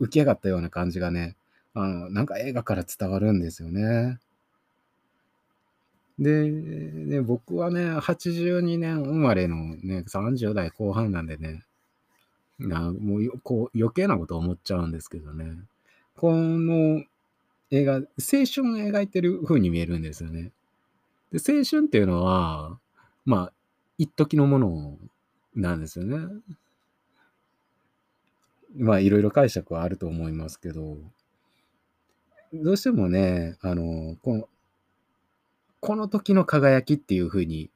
[0.00, 1.36] 浮き上がったような感じがね、
[1.74, 4.18] あのなんか映画から伝わるんですよね。
[6.18, 11.64] で、ね、僕はね、82年生まれのね、30代後半なんでね、
[12.58, 15.52] なもうこう余計なこと思っちゃうんですけどね。
[16.16, 17.04] この
[17.70, 20.52] 映画、青春を描いてる風に見えるんですよね。
[21.32, 22.78] で青春っていうのは、
[23.24, 23.52] まあ、
[23.98, 24.98] 一時のもの
[25.54, 26.18] なんですよね。
[28.76, 30.98] まあ、いろいろ解釈はあると思いますけど、
[32.52, 34.48] どうしてもね、あの、この
[35.86, 37.70] この時の輝きっていう風に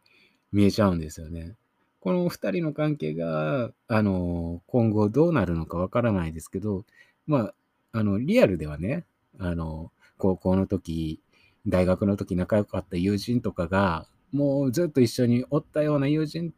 [0.52, 1.54] 見えちゃうんですよね。
[2.00, 6.84] この2人の関係が、あの、今後どうなるのかわからないですけど、
[7.28, 7.54] まあ、
[7.92, 9.04] あの、リアルではね、
[9.38, 11.20] あの、高校の時、
[11.68, 16.52] 大学の時仲良かった友人とかが、もうずっと一緒におったような友人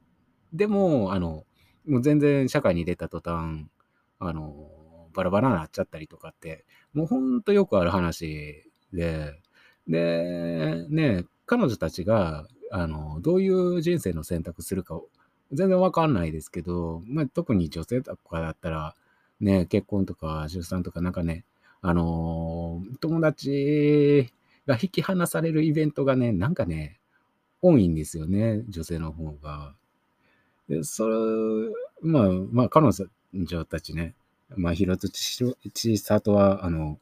[0.55, 1.45] でも、あの、
[1.87, 3.67] もう全然社会に出た途端、
[4.25, 4.69] あの、
[5.15, 6.65] バラバラになっちゃったりとかって、
[6.95, 9.39] もうほんとよくある話で、
[9.89, 15.01] で、ね、彼女たちが、あの、どういう人生の選択するか
[15.53, 18.95] 全然わかんないですけど、まあ、特に女性とかだったら、
[19.41, 21.45] ね、結婚とか出産とかなんかね、
[21.83, 24.33] あの友達
[24.67, 27.01] が引き離されるイベントがね、なんかね、
[27.61, 29.75] 多いんですよね、女性の方が。
[30.69, 31.17] で、それ、
[32.01, 32.93] まあ、まあ、彼女
[33.69, 34.15] たちね、
[34.57, 36.99] まあ、広津千里は、あの、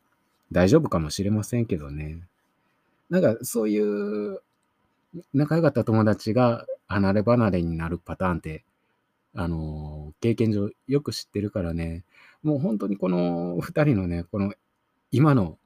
[0.53, 2.21] 大丈夫かもしれませんけどね。
[3.09, 4.41] なんかそういう
[5.35, 8.65] 仲良かった友達が離れ離れになるパターンって、
[9.35, 12.05] あの、経験上よく知ってるからね、
[12.43, 14.53] もう本当にこの2人のね、この
[15.13, 15.59] 今の、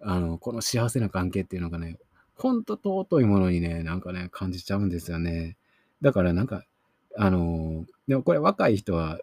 [0.00, 1.98] あの、この幸せな関係っていうのがね、
[2.36, 5.56] ほんと尊いものにね、なんかね、感じちゃうんですよね。
[6.00, 6.64] だからなんか、
[7.16, 9.18] あの、でもこれ若い人は、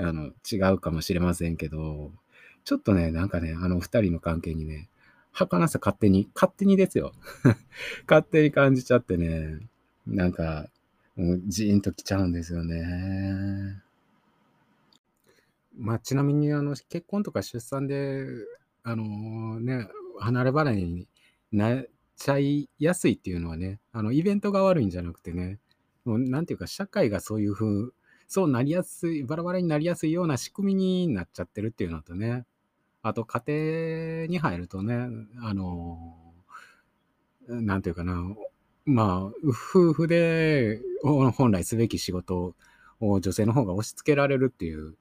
[0.00, 2.12] あの、違うかもしれませんけど、
[2.64, 4.88] ちょっとね、なんかね、あの2人の関係にね、
[5.32, 7.12] 儚さ勝手に、勝手にですよ。
[8.08, 9.58] 勝手に感じちゃってね、
[10.06, 10.68] なんか、
[11.16, 13.82] もうジーンときちゃうんですよね。
[15.76, 18.26] まあ、ちなみに、あの、結婚とか出産で、
[18.82, 19.88] あのー、ね、
[20.18, 21.08] 離れ離れに
[21.52, 21.86] なっ
[22.16, 25.58] ちゃいやすいっていうのはね、あの、イベントが悪いんじゃなくてね、
[26.04, 27.92] もう、なんていうか、社会がそういう風、
[28.30, 32.44] そうなりやすい、バラバラになりやすいような仕組みになっちゃってるっていうのとね、
[33.02, 35.08] あと家庭に入るとね、
[35.42, 36.16] あの、
[37.48, 38.22] なんていうかな、
[38.84, 39.24] まあ、
[39.72, 42.54] 夫婦で本来すべき仕事
[43.00, 44.94] を女性の方が押し付けられるっていう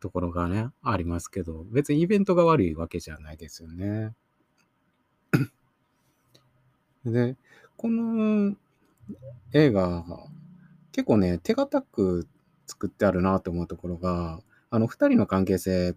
[0.00, 4.14] ところがね、ありますけど、別にイベントが悪いわけじゃないですよね。
[7.04, 7.36] で、
[7.76, 8.56] この
[9.52, 10.02] 映画、
[10.92, 12.26] 結構ね、手堅く
[12.70, 14.40] 作ってあるなと思うところが、
[14.70, 15.96] あの、二人の関係性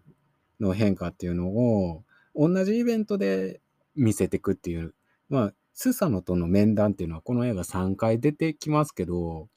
[0.59, 2.03] の変化っていうのを、
[2.35, 3.61] 同じイベントで
[3.95, 4.95] 見せてくっていう、
[5.29, 9.49] まあ、スサノとの面談っていうのはこの映画3回出てきますけど、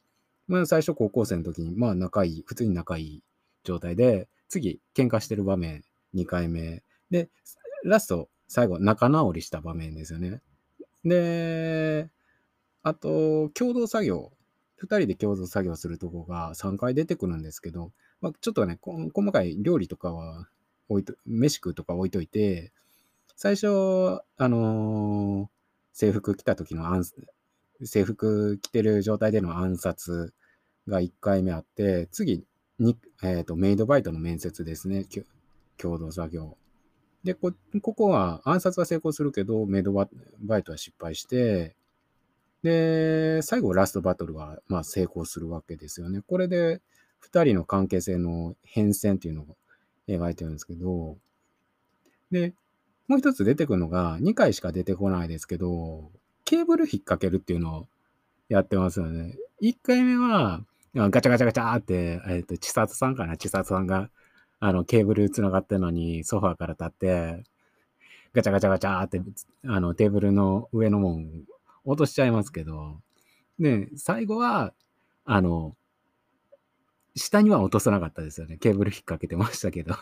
[0.49, 3.23] まあ最初高校生の時に、まあ仲いい、普通に仲いい
[3.65, 5.83] 状態で、次喧嘩してる場面、
[6.15, 6.83] 2回目。
[7.11, 7.29] で、
[7.85, 10.41] ラスト、最後仲直りした場面ですよね。
[11.05, 12.09] で、
[12.83, 14.33] あと、共同作業。
[14.83, 20.49] 2人で共同作業するとこが3回出てくるんですけど、まあ、ちょっとね、細かい料理とかは
[20.89, 22.73] 置いと、飯食うとか置いといて、
[23.37, 23.67] 最初、
[24.39, 25.49] あのー、
[25.93, 27.05] 制服着た時の暗
[27.85, 30.33] 制服着てる状態での暗殺
[30.89, 32.45] が1回目あって、次
[32.79, 35.07] に、えーと、メイドバイトの面接ですね。
[35.79, 36.57] 共同作業。
[37.25, 37.53] でこ、
[37.83, 41.76] ここは暗殺は成功するけど、メイドバイトは失敗して、
[42.67, 46.21] で、最後ラストバトルはまあ成功するわけですよね。
[46.27, 46.81] これで
[47.23, 49.57] 2人の関係性の変遷っていうのを
[50.09, 51.17] 描いてるんですけど、
[52.33, 52.55] で、
[53.07, 56.11] もう一つ出てくるのが、2回しか出てこないですけど、
[56.45, 57.89] ケーブル引っ掛けるっていうのを
[58.49, 59.37] やってますよね。
[59.63, 63.37] 1回目は、ガチャガチャガチャって、えっ、ー、と、千里さんかな？
[63.37, 64.11] 千里さんが、
[64.59, 67.45] あの、ケーブル繋がってるのに、ソファーから立って、
[68.33, 69.23] ガチャガチャガチャって、
[69.67, 71.45] あの、テーブルの上のもん、
[71.87, 73.01] 落としちゃいますけど、
[73.59, 74.75] で、最後は、
[75.25, 75.77] あの、
[77.15, 78.59] 下には落とさなかったですよね。
[78.59, 79.95] ケーブル引っ掛けてましたけど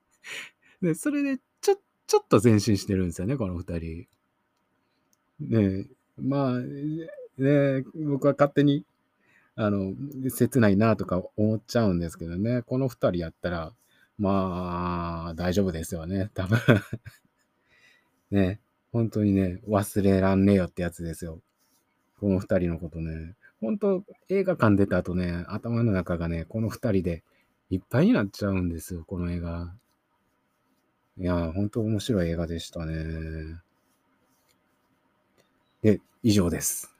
[0.82, 4.06] で、それで、ちょ、ちょっと前進してるんですよね、この二人。
[5.40, 5.86] ね
[6.18, 8.84] まあ、ね僕は勝手に
[9.56, 9.94] あの、
[10.30, 12.62] 切ないなとか思っちゃうんですけどね。
[12.62, 13.72] この二人やったら、
[14.18, 16.30] まあ、大丈夫ですよね。
[16.34, 16.58] 多分
[18.30, 18.60] ね。
[18.94, 21.40] 本当にね、忘れらんねえよってやつですよ。
[22.20, 23.34] この二人のことね。
[23.60, 27.24] 本当映画館出た後ね、頭の中がね、この二人で
[27.70, 29.74] いっぱいになっちゃうんですよ、この映画。
[31.18, 33.60] いや、本当面白い映画でしたね。
[35.82, 36.93] で、以上です。